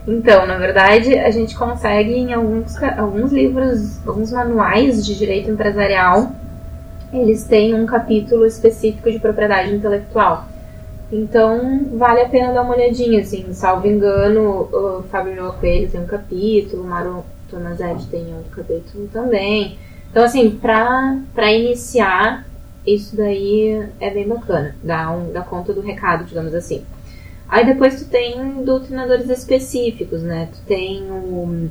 Então, 0.08 0.46
na 0.46 0.58
verdade, 0.58 1.18
a 1.18 1.30
gente 1.32 1.54
consegue 1.54 2.14
em 2.14 2.34
alguns, 2.34 2.82
alguns 2.82 3.32
livros, 3.34 4.08
alguns 4.08 4.32
manuais 4.32 5.06
de 5.06 5.18
direito 5.18 5.52
empresarial, 5.52 6.32
eles 7.12 7.44
têm 7.44 7.74
um 7.74 7.86
capítulo 7.86 8.46
específico 8.46 9.12
de 9.12 9.20
propriedade 9.20 9.74
intelectual. 9.74 10.48
Então, 11.12 11.86
vale 11.94 12.22
a 12.22 12.30
pena 12.30 12.54
dar 12.54 12.64
uma 12.64 12.76
olhadinha, 12.76 13.22
assim, 13.22 13.54
salvo 13.54 13.88
engano, 13.88 14.68
o 14.72 15.04
Fábio 15.04 15.54
Coelho 15.54 15.90
tem 15.90 16.02
um 16.02 16.06
capítulo, 16.06 16.84
o 16.84 16.88
Mauro 16.88 17.26
Tomazetti 17.50 18.08
tem 18.08 18.36
outro 18.36 18.52
capítulo 18.52 19.08
também. 19.12 19.78
Então, 20.12 20.24
assim, 20.24 20.50
pra, 20.50 21.18
pra 21.34 21.52
iniciar, 21.52 22.46
isso 22.86 23.16
daí 23.16 23.88
é 24.02 24.10
bem 24.10 24.28
bacana, 24.28 24.76
dá, 24.84 25.10
um, 25.12 25.32
dá 25.32 25.42
conta 25.42 25.72
do 25.74 25.82
recado, 25.82 26.26
digamos 26.26 26.54
assim. 26.54 26.84
Aí 27.48 27.66
depois 27.66 28.00
tu 28.02 28.10
tem 28.10 28.64
doutrinadores 28.66 29.30
específicos, 29.30 30.22
né? 30.22 30.50
Tu 30.52 30.60
tem 30.68 31.04
o 31.10 31.70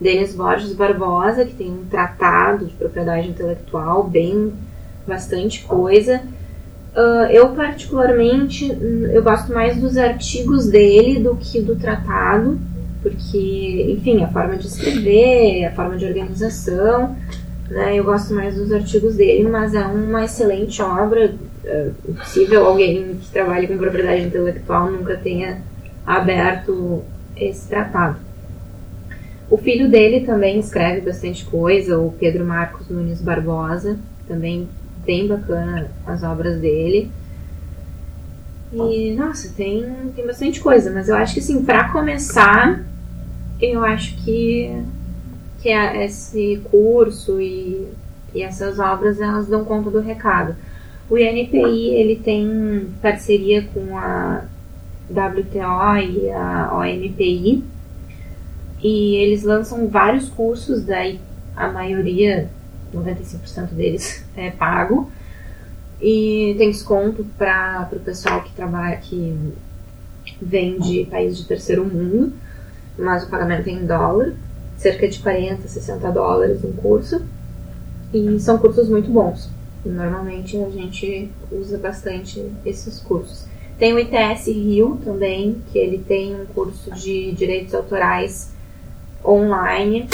Denis 0.00 0.34
Borges 0.34 0.72
Barbosa, 0.74 1.44
que 1.44 1.54
tem 1.54 1.70
um 1.70 1.84
tratado 1.84 2.66
de 2.66 2.74
propriedade 2.74 3.28
intelectual, 3.28 4.02
bem, 4.02 4.52
bastante 5.06 5.62
coisa. 5.62 6.22
Uh, 6.96 7.30
eu 7.30 7.50
particularmente, 7.50 8.66
eu 9.12 9.22
gosto 9.22 9.52
mais 9.52 9.76
dos 9.76 9.98
artigos 9.98 10.66
dele 10.66 11.20
do 11.20 11.36
que 11.36 11.60
do 11.60 11.76
tratado, 11.76 12.58
porque, 13.02 13.96
enfim, 13.98 14.24
a 14.24 14.28
forma 14.28 14.56
de 14.56 14.66
escrever, 14.66 15.66
a 15.66 15.72
forma 15.72 15.98
de 15.98 16.06
organização, 16.06 17.14
né? 17.68 17.96
Eu 17.96 18.04
gosto 18.04 18.32
mais 18.32 18.56
dos 18.56 18.72
artigos 18.72 19.16
dele, 19.16 19.46
mas 19.46 19.74
é 19.74 19.84
uma 19.84 20.24
excelente 20.24 20.80
obra. 20.80 21.34
É 21.64 21.90
possível 22.16 22.66
alguém 22.66 23.16
que 23.20 23.30
trabalhe 23.30 23.66
com 23.66 23.76
propriedade 23.76 24.22
intelectual 24.22 24.90
nunca 24.90 25.16
tenha 25.16 25.60
aberto 26.06 27.02
esse 27.36 27.68
tratado. 27.68 28.16
O 29.50 29.58
filho 29.58 29.90
dele 29.90 30.24
também 30.24 30.58
escreve 30.58 31.02
bastante 31.02 31.44
coisa, 31.44 31.98
o 31.98 32.12
Pedro 32.12 32.44
Marcos 32.44 32.88
Nunes 32.88 33.20
Barbosa, 33.20 33.98
também 34.26 34.66
bem 35.06 35.26
bacana 35.26 35.90
as 36.06 36.22
obras 36.22 36.60
dele. 36.60 37.10
E, 38.72 39.14
nossa, 39.14 39.52
tem, 39.56 39.86
tem 40.14 40.26
bastante 40.26 40.60
coisa, 40.60 40.90
mas 40.90 41.08
eu 41.08 41.16
acho 41.16 41.34
que, 41.34 41.40
assim, 41.40 41.64
para 41.64 41.88
começar, 41.90 42.84
eu 43.60 43.84
acho 43.84 44.16
que 44.24 44.84
que 45.66 45.70
é 45.70 46.04
esse 46.04 46.62
curso 46.70 47.40
e, 47.40 47.88
e 48.32 48.40
essas 48.40 48.78
obras 48.78 49.20
elas 49.20 49.48
dão 49.48 49.64
conta 49.64 49.90
do 49.90 49.98
recado. 49.98 50.54
O 51.10 51.18
INPI 51.18 51.94
ele 51.94 52.16
tem 52.16 52.88
parceria 53.02 53.62
com 53.74 53.98
a 53.98 54.44
WTO 55.10 55.96
e 55.98 56.30
a 56.30 56.70
ONPI 56.72 57.64
e 58.80 59.16
eles 59.16 59.42
lançam 59.42 59.88
vários 59.88 60.28
cursos, 60.28 60.84
daí 60.84 61.18
a 61.56 61.68
maioria, 61.68 62.48
95% 63.02 63.68
deles 63.70 64.24
é 64.36 64.50
pago 64.50 65.10
e 66.00 66.54
tem 66.58 66.70
desconto 66.70 67.24
para 67.38 67.88
o 67.92 68.00
pessoal 68.00 68.42
que 68.42 68.52
trabalha, 68.52 68.96
que 68.96 69.54
vem 70.40 70.78
de 70.78 71.04
países 71.04 71.38
de 71.38 71.44
terceiro 71.46 71.84
mundo, 71.84 72.32
mas 72.98 73.24
o 73.24 73.30
pagamento 73.30 73.68
é 73.68 73.72
em 73.72 73.86
dólar 73.86 74.34
cerca 74.76 75.08
de 75.08 75.18
40, 75.18 75.66
60 75.66 76.12
dólares 76.12 76.64
um 76.64 76.72
curso. 76.72 77.22
E 78.12 78.38
são 78.38 78.58
cursos 78.58 78.88
muito 78.88 79.10
bons. 79.10 79.48
Normalmente 79.84 80.56
a 80.56 80.70
gente 80.70 81.30
usa 81.50 81.78
bastante 81.78 82.44
esses 82.64 83.00
cursos. 83.00 83.46
Tem 83.78 83.92
o 83.92 83.98
ITS 83.98 84.46
Rio 84.46 84.98
também, 85.04 85.62
que 85.70 85.78
ele 85.78 85.98
tem 85.98 86.34
um 86.34 86.46
curso 86.46 86.90
de 86.92 87.32
direitos 87.32 87.74
autorais 87.74 88.52
online, 89.24 90.08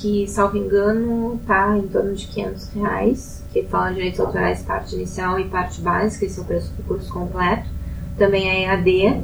que, 0.00 0.26
salvo 0.26 0.56
engano, 0.56 1.40
tá 1.46 1.76
em 1.76 1.88
torno 1.88 2.14
de 2.14 2.26
500 2.26 2.68
reais, 2.74 3.44
que 3.52 3.62
fala 3.64 3.92
direitos 3.92 4.20
autorais 4.20 4.62
parte 4.62 4.94
inicial 4.94 5.38
e 5.38 5.44
parte 5.44 5.80
básica, 5.80 6.24
esse 6.24 6.38
é 6.38 6.42
o 6.42 6.44
preço 6.44 6.72
do 6.74 6.82
curso 6.82 7.12
completo. 7.12 7.68
Também 8.16 8.48
é 8.48 8.64
EAD, 8.64 9.22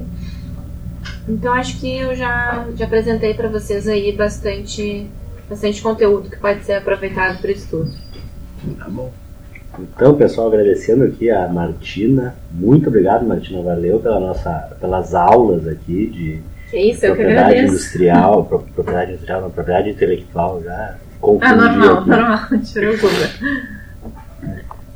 então 1.29 1.53
acho 1.55 1.81
que 1.81 1.97
eu 1.97 2.15
já, 2.15 2.67
já 2.77 2.85
apresentei 2.85 3.35
para 3.35 3.49
vocês 3.49 3.89
aí 3.89 4.13
bastante, 4.13 5.07
bastante 5.49 5.83
conteúdo 5.83 6.31
que 6.31 6.37
pode 6.37 6.65
ser 6.65 6.75
aproveitado 6.75 7.41
para 7.41 7.51
estudo. 7.51 7.91
Tá 8.79 8.89
bom. 8.89 9.13
Então, 9.79 10.15
pessoal, 10.15 10.49
agradecendo 10.49 11.05
aqui 11.05 11.31
a 11.31 11.49
Martina. 11.49 12.37
Muito 12.53 12.89
obrigado, 12.89 13.27
Martina. 13.27 13.63
Valeu 13.63 13.99
pela 13.99 14.21
nossa, 14.21 14.77
pelas 14.81 15.15
aulas 15.15 15.67
aqui 15.67 16.07
de 16.07 16.43
que 16.75 16.91
isso, 16.91 17.01
propriedade 17.03 17.59
industrial, 17.61 18.45
propriedade 18.45 19.13
industrial, 19.13 19.41
não, 19.43 19.51
propriedade 19.51 19.91
intelectual. 19.91 20.61
Já 20.65 20.97
Ah, 21.41 21.55
normal, 21.55 21.99
aqui. 21.99 22.11
normal, 22.11 22.41
tirou 22.65 22.95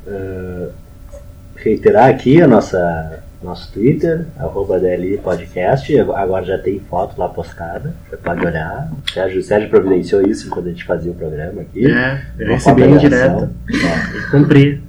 uh, 0.07 0.73
Reiterar 1.57 2.09
aqui 2.09 2.43
a 2.43 2.49
nossa 2.49 3.23
nosso 3.41 3.73
Twitter, 3.73 4.27
arroba 4.37 4.81
DLI 4.81 5.19
Podcast. 5.19 5.97
Agora 6.01 6.45
já 6.45 6.59
tem 6.59 6.81
foto 6.81 7.17
lá 7.17 7.29
postada, 7.29 7.95
você 8.11 8.17
pode 8.17 8.45
olhar. 8.45 8.91
O 9.07 9.13
Sérgio, 9.13 9.39
o 9.39 9.43
Sérgio 9.43 9.71
providenciou 9.71 10.23
isso 10.23 10.49
enquanto 10.49 10.67
a 10.67 10.71
gente 10.71 10.85
fazia 10.85 11.13
o 11.13 11.15
programa 11.15 11.61
aqui. 11.61 11.87
É, 11.87 12.21
eu 12.37 12.49
recebi 12.49 12.83
em 12.83 12.99
direto. 12.99 13.49
É. 13.71 14.31
Cumpri. 14.33 14.83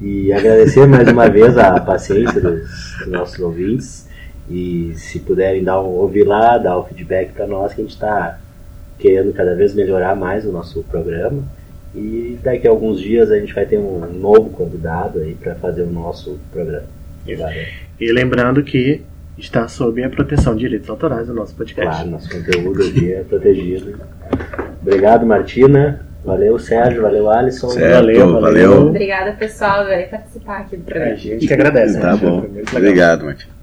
E 0.00 0.32
agradecer 0.32 0.86
mais 0.86 1.08
uma 1.08 1.28
vez 1.28 1.58
a 1.58 1.80
paciência 1.80 2.40
dos, 2.40 2.60
dos 3.00 3.08
nossos 3.08 3.40
ouvintes. 3.40 4.07
E 4.50 4.92
se 4.96 5.20
puderem 5.20 5.62
dar 5.62 5.80
um, 5.80 5.86
ouvir 5.86 6.24
lá, 6.24 6.56
dar 6.58 6.78
o 6.78 6.84
feedback 6.84 7.32
para 7.32 7.46
nós, 7.46 7.74
que 7.74 7.80
a 7.80 7.84
gente 7.84 7.94
está 7.94 8.38
querendo 8.98 9.32
cada 9.32 9.54
vez 9.54 9.74
melhorar 9.74 10.16
mais 10.16 10.44
o 10.44 10.52
nosso 10.52 10.82
programa. 10.84 11.42
E 11.94 12.38
daqui 12.42 12.66
a 12.66 12.70
alguns 12.70 13.00
dias 13.00 13.30
a 13.30 13.38
gente 13.38 13.54
vai 13.54 13.66
ter 13.66 13.78
um 13.78 14.00
novo 14.12 14.50
convidado 14.50 15.20
aí 15.20 15.34
para 15.34 15.54
fazer 15.54 15.82
o 15.82 15.90
nosso 15.90 16.38
programa. 16.52 16.86
E 18.00 18.12
lembrando 18.12 18.62
que 18.62 19.02
está 19.36 19.68
sob 19.68 20.02
a 20.02 20.10
proteção 20.10 20.54
de 20.54 20.60
direitos 20.60 20.88
autorais 20.88 21.26
do 21.26 21.34
nosso 21.34 21.54
podcast. 21.54 21.90
Claro, 21.90 22.10
nosso 22.10 22.28
conteúdo 22.30 22.82
aqui 22.82 23.12
é 23.12 23.22
protegido. 23.22 23.98
Obrigado, 24.80 25.26
Martina. 25.26 26.06
Valeu, 26.24 26.58
Sérgio. 26.58 27.02
Valeu, 27.02 27.30
Alisson. 27.30 27.68
Certo, 27.70 27.94
valeu, 27.94 28.40
valeu. 28.40 28.88
Obrigada, 28.88 29.32
pessoal, 29.32 29.86
por 29.86 30.08
participar 30.08 30.58
aqui 30.60 30.76
do 30.76 30.84
programa. 30.84 31.12
A 31.12 31.16
gente 31.16 31.46
que 31.46 31.52
agradece. 31.52 32.00
Tá 32.00 32.16
bom. 32.16 32.44
Obrigado, 32.74 33.24
Martina. 33.24 33.57